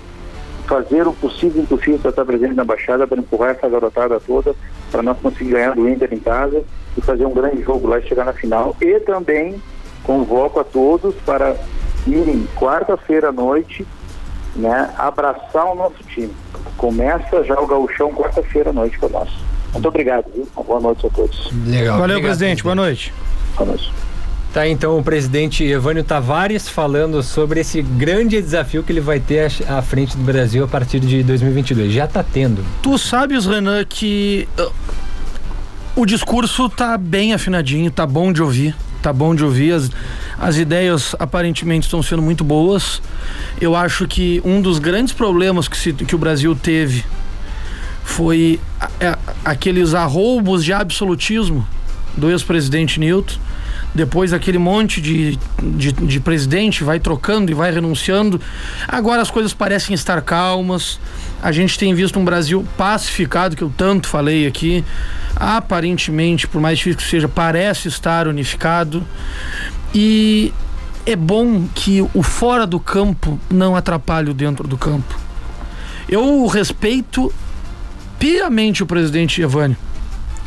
[0.68, 4.54] fazer o possível e impossível para estar presente na Baixada, para empurrar essa garotada toda,
[4.92, 6.62] para nós conseguir ganhar do Inter em casa
[6.98, 8.76] e fazer um grande jogo lá e chegar na final.
[8.82, 9.62] E também
[10.04, 11.56] convoco a todos para
[12.06, 13.86] irem quarta-feira à noite
[14.58, 16.34] né, abraçar o nosso time.
[16.76, 19.30] Começa já o gauchão quarta-feira à noite para nós.
[19.74, 20.48] Muito obrigado, viu?
[20.56, 21.52] Boa noite a todos.
[21.66, 22.00] Legal.
[22.00, 22.64] Valeu, obrigado, presidente.
[22.64, 23.14] Boa noite.
[23.56, 23.92] Boa noite.
[24.54, 29.52] Tá então o presidente Evânio Tavares falando sobre esse grande desafio que ele vai ter
[29.68, 31.92] à frente do Brasil a partir de 2022.
[31.92, 32.64] Já tá tendo.
[32.82, 34.72] Tu sabes, Renan, que uh,
[35.96, 38.76] o discurso tá bem afinadinho, tá bom de ouvir
[39.08, 39.72] tá bom de ouvir.
[39.72, 39.90] As,
[40.38, 43.02] as ideias aparentemente estão sendo muito boas.
[43.60, 47.06] Eu acho que um dos grandes problemas que, se, que o Brasil teve
[48.04, 49.18] foi a, a,
[49.52, 51.66] aqueles arroubos de absolutismo
[52.18, 53.36] do ex-presidente Newton.
[53.96, 58.40] Depois aquele monte de, de, de, presidente vai trocando e vai renunciando.
[58.88, 61.00] Agora as coisas parecem estar calmas.
[61.42, 64.84] A gente tem visto um Brasil pacificado, que eu tanto falei aqui
[65.40, 69.06] aparentemente, por mais difícil que seja, parece estar unificado.
[69.94, 70.54] E
[71.06, 75.18] é bom que o fora do campo não atrapalhe o dentro do campo.
[76.10, 77.34] Eu respeito
[78.20, 79.78] piamente o presidente Evânio,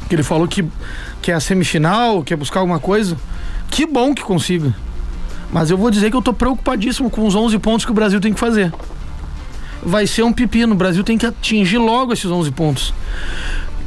[0.08, 0.64] que ele falou que
[1.22, 3.16] quer a semifinal, quer buscar alguma coisa.
[3.70, 4.74] Que bom que consiga.
[5.52, 8.20] Mas eu vou dizer que eu tô preocupadíssimo com os 11 pontos que o Brasil
[8.20, 8.72] tem que fazer.
[9.82, 10.74] Vai ser um pepino.
[10.74, 12.94] O Brasil tem que atingir logo esses 11 pontos.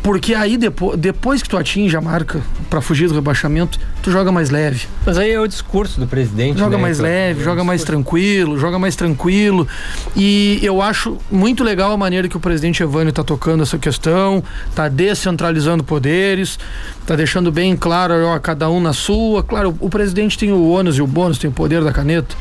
[0.04, 4.34] Porque aí depois, depois que tu atinge a marca para fugir do rebaixamento, tu joga
[4.34, 4.86] mais leve.
[5.06, 6.60] Mas aí é o discurso do presidente.
[6.60, 6.82] Joga né?
[6.82, 9.66] mais então, leve, é joga mais tranquilo, joga mais tranquilo.
[10.14, 14.44] E eu acho muito legal a maneira que o presidente Evânio tá tocando essa questão,
[14.76, 16.60] tá descentralizando poderes,
[17.08, 19.42] tá deixando bem claro, ó, cada um na sua.
[19.42, 22.36] Claro, o presidente tem o ônus e o bônus, tem o poder da caneta.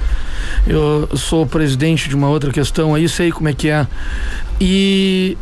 [0.67, 3.87] Eu sou presidente de uma outra questão aí, sei como é que é.
[4.61, 5.37] E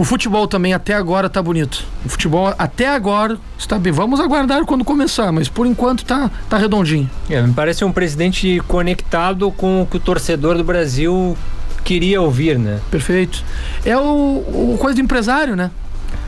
[0.00, 1.84] o futebol também até agora tá bonito.
[2.06, 3.92] O futebol até agora está bem.
[3.92, 7.08] Vamos aguardar quando começar, mas por enquanto tá, tá redondinho.
[7.28, 11.36] É, me parece um presidente conectado com o que o torcedor do Brasil
[11.84, 12.80] queria ouvir, né?
[12.90, 13.44] Perfeito.
[13.84, 15.70] É o, o coisa do empresário, né?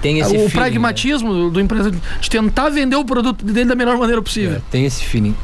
[0.02, 3.74] Tem esse o feeling, pragmatismo do, do empresário de tentar vender o produto dele da
[3.74, 4.56] melhor maneira possível.
[4.56, 5.34] É, tem esse feeling.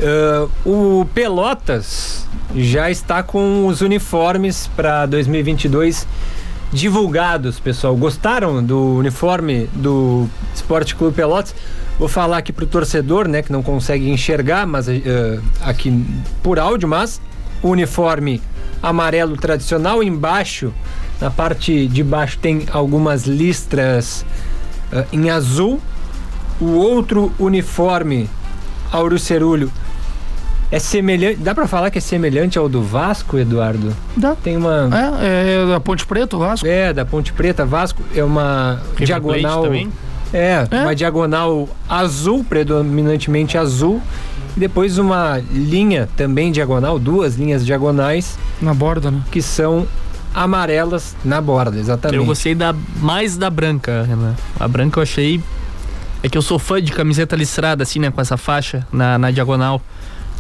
[0.67, 6.07] Uh, o Pelotas já está com os uniformes para 2022
[6.73, 7.97] divulgados, pessoal.
[7.97, 11.55] Gostaram do uniforme do Esporte Clube Pelotas?
[11.99, 14.93] Vou falar aqui pro torcedor, né, que não consegue enxergar, mas uh,
[15.63, 16.05] aqui
[16.43, 17.21] por áudio, mas
[17.63, 18.41] o uniforme
[18.83, 20.73] amarelo tradicional embaixo,
[21.21, 24.25] na parte de baixo tem algumas listras
[24.93, 25.81] uh, em azul.
[26.61, 28.29] O outro uniforme
[28.93, 29.71] Auro Cerulho
[30.71, 31.37] é semelhante.
[31.41, 33.95] Dá pra falar que é semelhante ao do Vasco, Eduardo?
[34.17, 34.35] Dá.
[34.35, 34.89] Tem uma.
[35.23, 36.67] É, é da Ponte Preta, o Vasco?
[36.67, 38.03] É, da Ponte Preta, Vasco.
[38.15, 39.63] É uma River diagonal.
[39.63, 39.93] Também?
[40.33, 40.83] É, É.
[40.83, 44.01] uma diagonal azul, predominantemente azul.
[44.57, 49.23] E depois uma linha também diagonal, duas linhas diagonais Na borda, né?
[49.31, 49.87] que são
[50.35, 52.17] amarelas na borda, exatamente.
[52.19, 54.35] Eu gostei da mais da branca, Renan.
[54.59, 55.41] A branca eu achei.
[56.23, 58.11] É que eu sou fã de camiseta listrada, assim, né?
[58.11, 59.81] Com essa faixa na, na diagonal.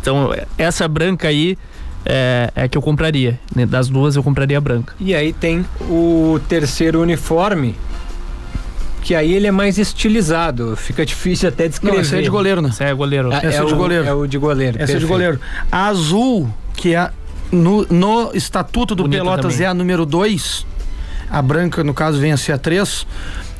[0.01, 1.57] Então, essa branca aí
[2.05, 3.39] é, é que eu compraria.
[3.55, 4.95] né, Das duas, eu compraria a branca.
[4.99, 7.75] E aí tem o terceiro uniforme,
[9.03, 10.77] que aí ele é mais estilizado.
[10.77, 11.97] Fica difícil até descrever.
[11.97, 12.69] Não, esse é de goleiro, né?
[12.71, 13.33] Esse é goleiro.
[13.33, 14.05] Esse é é de o- goleiro.
[14.07, 14.77] É o de goleiro.
[14.77, 15.09] Essa é de perfeito.
[15.09, 15.41] goleiro.
[15.71, 17.11] A azul, que é
[17.51, 19.67] no, no estatuto do Bonita Pelotas também.
[19.67, 20.67] é a número 2,
[21.31, 23.07] a branca, no caso, vem a ser a 3.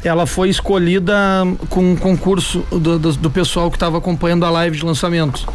[0.03, 1.15] Ela foi escolhida
[1.69, 5.47] com um concurso do, do, do pessoal que estava acompanhando a live de lançamento.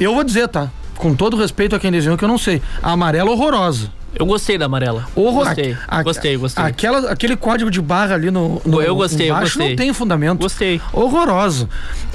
[0.00, 0.70] Eu vou dizer, tá?
[0.96, 2.62] Com todo respeito a quem desenhou, que eu não sei.
[2.82, 3.90] A amarela horrorosa.
[4.14, 5.06] Eu gostei da amarela.
[5.14, 6.64] Horror, Gostei, a- gostei, gostei.
[6.64, 9.68] Aquela, aquele código de barra ali no, no Eu gostei, eu embaixo gostei.
[9.70, 10.38] não tem fundamento.
[10.40, 10.80] Gostei.
[10.92, 11.68] Horrorosa.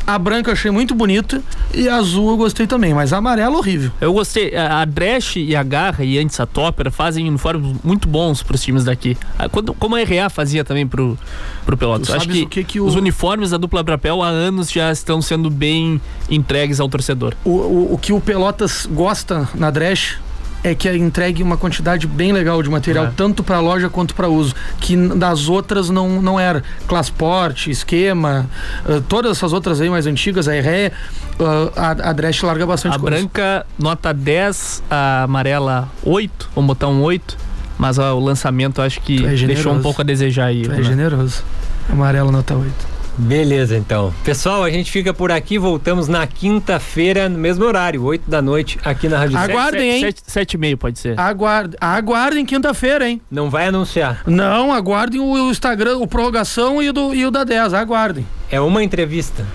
[0.06, 1.42] A branca eu achei muito bonita
[1.74, 3.92] e a azul eu gostei também, mas a amarela horrível.
[4.00, 4.56] Eu gostei.
[4.56, 8.62] A a Dresch e a Garra e antes a Topper fazem uniformes muito bons pros
[8.64, 9.18] times daqui.
[9.52, 11.18] Quando- como a RA fazia também pro,
[11.66, 12.10] pro Pelotas.
[12.12, 15.22] Acho que, o que que o- os uniformes da dupla Brapel há anos já estão
[15.22, 17.34] sendo bem entregues ao torcedor.
[17.44, 20.20] O, o, o que o Pelotas gosta na Dresch
[20.64, 23.12] é que entregue uma quantidade bem legal de material, É.
[23.16, 26.64] tanto para loja quanto para uso, que das outras não, não era.
[26.88, 28.50] Classport, esquema,
[28.86, 30.92] ah, todas essas outras aí mais antigas, a RE,
[31.40, 33.16] ah, a, a Dresch larga bastante A coisa.
[33.18, 37.38] branca, nota 10, a amarela 8, vamos botar um 8.
[37.78, 40.64] Mas ó, o lançamento acho que é deixou um pouco a desejar aí.
[40.64, 40.84] Tu é né?
[40.84, 41.44] generoso.
[41.88, 42.97] Amarelo nota 8.
[43.18, 44.14] Beleza, então.
[44.24, 45.58] Pessoal, a gente fica por aqui.
[45.58, 49.58] Voltamos na quinta-feira, no mesmo horário, 8 da noite, aqui na Rádio Agora- Sete.
[49.58, 50.14] Aguardem, hein?
[50.26, 51.20] 7 e meio pode ser.
[51.20, 53.20] Aguardem, aguardem quinta-feira, hein?
[53.30, 54.22] Não vai anunciar.
[54.28, 58.26] Não, aguardem o, Instagram, o Prorrogação e o, do, e o da 10, aguardem.
[58.52, 59.46] É uma entrevista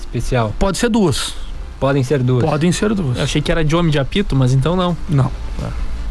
[0.00, 0.52] especial.
[0.58, 1.34] Pode ser duas.
[1.78, 2.44] Podem ser duas.
[2.44, 3.18] Podem ser duas.
[3.18, 4.96] Eu achei que era de homem de apito, mas então não.
[5.08, 5.30] Não.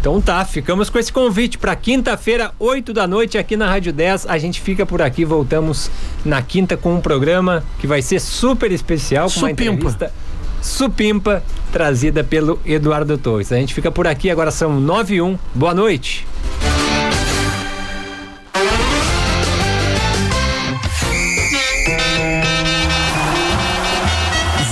[0.04, 4.26] Então tá, ficamos com esse convite para quinta-feira, 8 da noite, aqui na Rádio 10.
[4.28, 5.90] A gente fica por aqui, voltamos
[6.26, 9.64] na quinta com um programa que vai ser super especial, com uma Supimpa.
[9.64, 10.14] entrevista
[10.62, 11.42] supimpa,
[11.72, 13.54] trazida pelo Eduardo Torres.
[13.54, 15.40] A gente fica por aqui, agora são 9 e 1.
[15.56, 16.28] Boa noite.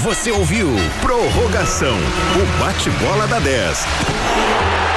[0.03, 0.67] Você ouviu
[1.01, 3.85] Prorrogação, o bate-bola da 10.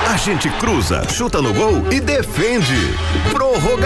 [0.07, 2.77] A gente cruza, chuta no gol e defende.
[3.33, 3.75] Prorrogação.